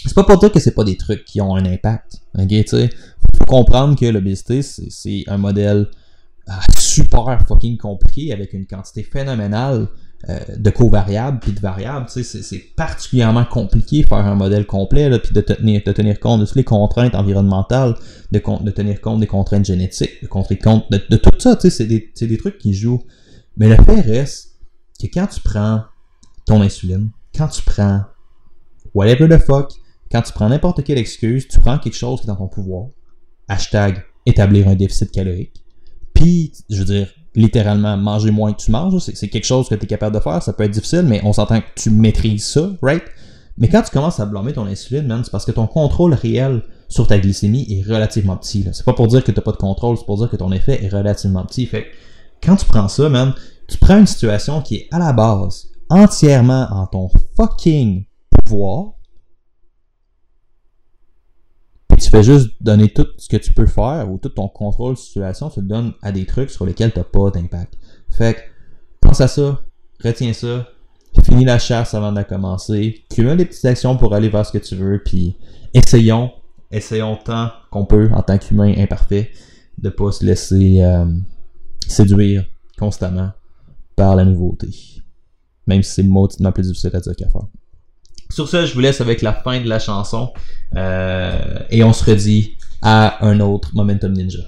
C'est 0.07 0.15
pas 0.15 0.25
pour 0.25 0.39
dire 0.39 0.51
que 0.51 0.61
c'est 0.61 0.75
pas 0.75 0.85
des 0.85 0.97
trucs 0.97 1.27
qui 1.27 1.43
ont 1.43 1.55
un 1.55 1.65
impact, 1.67 2.23
ok, 2.39 2.49
tu 2.49 2.65
sais. 2.67 2.91
Faut 3.37 3.45
comprendre 3.45 3.99
que 3.99 4.07
l'obésité, 4.07 4.63
c'est 4.63 4.91
c'est 4.91 5.25
un 5.27 5.37
modèle 5.37 5.89
ah, 6.47 6.61
super 6.79 7.39
fucking 7.47 7.77
compliqué 7.77 8.33
avec 8.33 8.55
une 8.55 8.67
quantité 8.67 9.03
phénoménale 9.03 9.89
euh, 10.29 10.39
de 10.57 10.71
covariables 10.71 11.41
puis 11.41 11.53
de 11.53 11.61
variables, 11.61 12.07
c'est- 12.09 12.75
particulièrement 12.77 13.45
compliqué 13.45 14.03
de 14.03 14.07
faire 14.09 14.19
un 14.19 14.35
modèle 14.35 14.67
complet, 14.67 15.09
là, 15.09 15.19
puis 15.19 15.33
de 15.33 15.41
tenir, 15.41 15.81
de 15.85 15.93
tenir 15.93 16.21
compte 16.21 16.41
de 16.41 16.47
toutes 16.47 16.57
les 16.57 16.65
contraintes 16.65 17.15
environnementales, 17.15 17.97
de, 18.31 18.39
tenir 18.71 19.01
compte 19.01 19.21
des 19.21 19.27
contraintes 19.27 19.65
génétiques, 19.65 20.23
de 20.23 20.27
compte 20.29 20.51
de, 20.91 21.17
tout 21.17 21.31
ça, 21.39 21.57
c'est 21.59 21.87
des, 21.87 22.13
des 22.21 22.37
trucs 22.37 22.59
qui 22.59 22.75
jouent. 22.75 23.03
Mais 23.57 23.69
le 23.69 23.83
fait 23.83 24.01
reste 24.01 24.59
que 25.01 25.07
quand 25.07 25.27
tu 25.27 25.41
prends 25.41 25.85
ton 26.47 26.61
insuline, 26.61 27.11
quand 27.35 27.49
tu 27.49 27.63
prends 27.63 28.03
whatever 28.93 29.29
the 29.29 29.43
fuck, 29.43 29.73
quand 30.11 30.23
tu 30.23 30.33
prends 30.33 30.49
n'importe 30.49 30.85
quelle 30.85 30.99
excuse, 30.99 31.49
tu 31.49 31.59
prends 31.61 31.79
quelque 31.79 31.97
chose 31.97 32.21
qui 32.21 32.27
est 32.27 32.29
dans 32.29 32.37
ton 32.37 32.49
pouvoir, 32.49 32.89
hashtag 33.49 34.05
établir 34.27 34.69
un 34.69 34.75
déficit 34.75 35.11
calorique, 35.11 35.61
puis, 36.13 36.53
je 36.69 36.77
veux 36.77 36.85
dire, 36.85 37.09
littéralement, 37.35 37.97
manger 37.97 38.31
moins 38.31 38.53
que 38.53 38.61
tu 38.61 38.71
manges, 38.71 38.99
c'est 38.99 39.29
quelque 39.29 39.47
chose 39.47 39.69
que 39.69 39.75
tu 39.75 39.85
es 39.85 39.87
capable 39.87 40.17
de 40.17 40.21
faire, 40.21 40.43
ça 40.43 40.53
peut 40.53 40.65
être 40.65 40.73
difficile, 40.73 41.03
mais 41.03 41.21
on 41.25 41.33
s'entend 41.33 41.61
que 41.61 41.67
tu 41.77 41.91
maîtrises 41.91 42.47
ça, 42.47 42.71
right? 42.83 43.05
Mais 43.57 43.69
quand 43.69 43.83
tu 43.83 43.91
commences 43.91 44.19
à 44.19 44.27
blâmer 44.27 44.53
ton 44.53 44.67
insuline, 44.67 45.07
man, 45.07 45.23
c'est 45.23 45.31
parce 45.31 45.45
que 45.45 45.53
ton 45.53 45.67
contrôle 45.67 46.15
réel 46.15 46.63
sur 46.89 47.07
ta 47.07 47.19
glycémie 47.19 47.67
est 47.71 47.89
relativement 47.89 48.37
petit. 48.37 48.67
C'est 48.73 48.85
pas 48.85 48.95
pour 48.95 49.07
dire 49.07 49.23
que 49.23 49.31
t'as 49.31 49.43
pas 49.43 49.53
de 49.53 49.59
contrôle, 49.59 49.97
c'est 49.97 50.07
pour 50.07 50.17
dire 50.17 50.31
que 50.31 50.37
ton 50.37 50.51
effet 50.51 50.83
est 50.85 50.89
relativement 50.89 51.45
petit. 51.45 51.67
Fait 51.67 51.85
que 51.85 51.89
quand 52.43 52.57
tu 52.57 52.65
prends 52.65 52.89
ça, 52.89 53.09
man, 53.09 53.35
tu 53.69 53.79
prends 53.79 53.99
une 53.99 54.07
situation 54.07 54.63
qui 54.63 54.77
est 54.77 54.89
à 54.91 54.99
la 54.99 55.13
base 55.13 55.67
entièrement 55.89 56.69
en 56.71 56.87
ton 56.87 57.09
fucking 57.37 58.07
pouvoir, 58.45 58.95
puis 61.89 61.90
tu 62.01 62.11
fais 62.11 62.23
juste 62.23 62.51
donner 62.61 62.89
tout 62.89 63.07
ce 63.19 63.29
que 63.29 63.37
tu 63.37 63.53
peux 63.53 63.67
faire 63.67 64.11
ou 64.11 64.19
tout 64.19 64.31
ton 64.31 64.49
contrôle 64.49 64.95
de 64.95 64.99
situation, 64.99 65.51
tu 65.51 65.61
le 65.61 65.67
donnes 65.67 65.93
à 66.03 66.13
des 66.13 66.27
trucs 66.27 66.51
sur 66.51 66.67
lesquels 66.67 66.93
t'as 66.93 67.05
pas 67.05 67.31
d'impact. 67.31 67.75
Fait 68.09 68.35
que 68.35 68.41
pense 69.01 69.21
à 69.21 69.29
ça, 69.29 69.61
retiens 70.03 70.33
ça, 70.33 70.67
Finis 71.25 71.45
la 71.45 71.59
chasse 71.59 71.95
avant 71.95 72.13
de 72.13 72.17
la 72.17 72.25
commencer. 72.25 73.05
Cumule 73.11 73.37
les 73.37 73.45
petites 73.45 73.65
actions 73.65 73.97
pour 73.97 74.15
aller 74.15 74.29
vers 74.29 74.47
ce 74.47 74.53
que 74.53 74.59
tu 74.59 74.77
veux. 74.77 75.03
Puis 75.05 75.37
essayons, 75.75 76.31
essayons 76.71 77.17
tant 77.17 77.51
qu'on 77.71 77.85
peut 77.85 78.11
en 78.13 78.23
tant 78.23 78.39
qu'humain 78.39 78.73
imparfait 78.79 79.31
de 79.79 79.91
pas 79.91 80.13
se 80.13 80.25
laisser 80.25 80.81
euh, 80.81 81.07
séduire 81.87 82.45
constamment 82.79 83.31
par 83.97 84.15
la 84.15 84.25
nouveauté. 84.25 84.69
Même 85.67 85.83
si 85.83 85.93
c'est 85.93 86.03
mauditement 86.03 86.53
plus 86.53 86.69
difficile 86.69 86.91
à 86.95 87.01
dire 87.01 87.17
qu'à 87.17 87.29
faire. 87.29 87.47
Sur 88.31 88.49
ce, 88.49 88.65
je 88.65 88.75
vous 88.75 88.81
laisse 88.81 89.01
avec 89.01 89.23
la 89.23 89.33
fin 89.33 89.61
de 89.61 89.69
la 89.69 89.81
chanson 89.81 90.33
euh, 90.77 91.59
et 91.69 91.83
on 91.83 91.93
se 91.93 92.09
redit 92.09 92.57
à 92.81 93.27
un 93.27 93.41
autre 93.41 93.71
Momentum 93.75 94.13
Ninja. 94.13 94.39